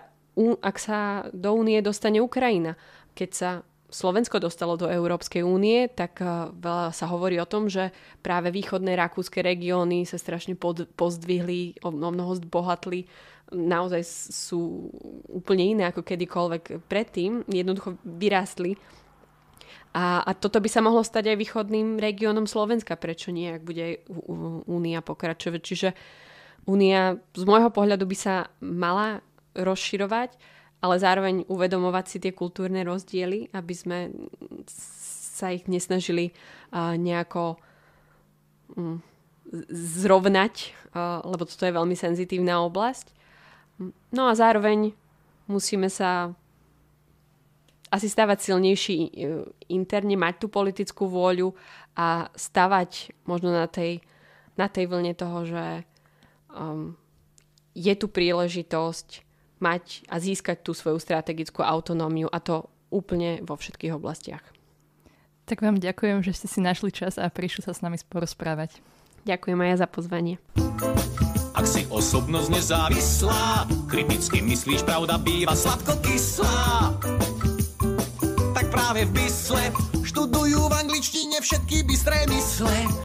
ak 0.60 0.76
sa 0.76 1.00
do 1.32 1.56
únie 1.56 1.80
dostane 1.80 2.20
Ukrajina. 2.20 2.76
Keď 3.16 3.30
sa 3.32 3.50
Slovensko 3.94 4.44
dostalo 4.44 4.76
do 4.76 4.90
Európskej 4.90 5.46
únie, 5.46 5.88
tak 5.88 6.20
uh, 6.20 6.50
veľa 6.52 6.92
sa 6.92 7.06
hovorí 7.08 7.38
o 7.38 7.48
tom, 7.48 7.70
že 7.70 7.94
práve 8.26 8.50
východné 8.50 8.98
rakúske 8.98 9.40
regióny 9.40 10.04
sa 10.04 10.18
strašne 10.18 10.58
pod, 10.58 10.90
pozdvihli, 10.98 11.80
o 11.86 11.94
mnoho 11.94 12.34
zbohatli 12.42 13.08
naozaj 13.54 14.02
sú 14.34 14.90
úplne 15.30 15.78
iné 15.78 15.84
ako 15.86 16.02
kedykoľvek 16.02 16.90
predtým. 16.90 17.46
Jednoducho 17.46 18.02
vyrástli. 18.02 18.76
A, 19.94 20.26
a 20.26 20.32
toto 20.34 20.58
by 20.58 20.70
sa 20.70 20.82
mohlo 20.82 21.06
stať 21.06 21.34
aj 21.34 21.38
východným 21.38 22.02
regiónom 22.02 22.50
Slovenska. 22.50 22.98
Prečo 22.98 23.30
nie, 23.30 23.54
ak 23.54 23.62
bude 23.62 24.02
Únia 24.66 25.06
pokračovať. 25.06 25.62
Čiže 25.62 25.90
Únia 26.66 27.22
z 27.36 27.44
môjho 27.44 27.70
pohľadu 27.70 28.08
by 28.08 28.18
sa 28.18 28.50
mala 28.64 29.22
rozširovať, 29.54 30.34
ale 30.84 30.96
zároveň 31.00 31.36
uvedomovať 31.48 32.06
si 32.10 32.18
tie 32.20 32.34
kultúrne 32.34 32.82
rozdiely, 32.84 33.54
aby 33.54 33.74
sme 33.78 33.98
sa 34.68 35.54
ich 35.54 35.70
nesnažili 35.70 36.34
uh, 36.34 36.98
nejako 36.98 37.56
um, 38.76 39.00
zrovnať, 39.72 40.74
uh, 40.92 41.22
lebo 41.24 41.46
toto 41.46 41.64
je 41.64 41.78
veľmi 41.78 41.96
senzitívna 41.96 42.64
oblasť. 42.66 43.14
No 44.12 44.30
a 44.30 44.34
zároveň 44.34 44.94
musíme 45.48 45.88
sa 45.88 46.36
asi 47.94 48.10
stavať 48.10 48.38
silnejší 48.42 48.98
e, 48.98 49.10
interne, 49.70 50.18
mať 50.18 50.42
tú 50.42 50.48
politickú 50.50 51.06
vôľu 51.06 51.54
a 51.94 52.34
stavať 52.34 53.14
možno 53.30 53.54
na 53.54 53.70
tej, 53.70 54.02
na 54.58 54.66
tej 54.66 54.90
vlne 54.90 55.14
toho, 55.14 55.46
že 55.46 55.86
um, 56.50 56.98
je 57.78 57.94
tu 57.94 58.10
príležitosť 58.10 59.22
mať 59.62 60.10
a 60.10 60.18
získať 60.18 60.66
tú 60.66 60.74
svoju 60.74 60.98
strategickú 60.98 61.62
autonómiu 61.62 62.26
a 62.34 62.42
to 62.42 62.66
úplne 62.90 63.46
vo 63.46 63.54
všetkých 63.54 63.94
oblastiach. 63.94 64.42
Tak 65.46 65.62
vám 65.62 65.78
ďakujem, 65.78 66.26
že 66.26 66.34
ste 66.34 66.48
si 66.50 66.60
našli 66.66 66.90
čas 66.90 67.22
a 67.22 67.30
prišli 67.30 67.62
sa 67.62 67.78
s 67.78 67.86
nami 67.86 68.02
porozprávať. 68.10 68.82
Ďakujem 69.24 69.60
aj 69.60 69.70
ja 69.70 69.78
za 69.86 69.88
pozvanie. 69.88 70.36
Ak 71.54 71.70
si 71.70 71.86
osobnosť 71.88 72.50
nezávislá, 72.50 73.70
kriticky 73.86 74.42
myslíš, 74.42 74.82
pravda 74.84 75.22
býva 75.22 75.54
sladko-kyslá. 75.54 76.58
Tak 76.98 77.43
práve 78.74 79.06
v 79.06 79.12
Bysle 79.14 79.70
študujú 80.02 80.66
v 80.66 80.74
angličtine 80.74 81.38
všetky 81.38 81.86
bystré 81.86 82.26
mysle. 82.26 82.74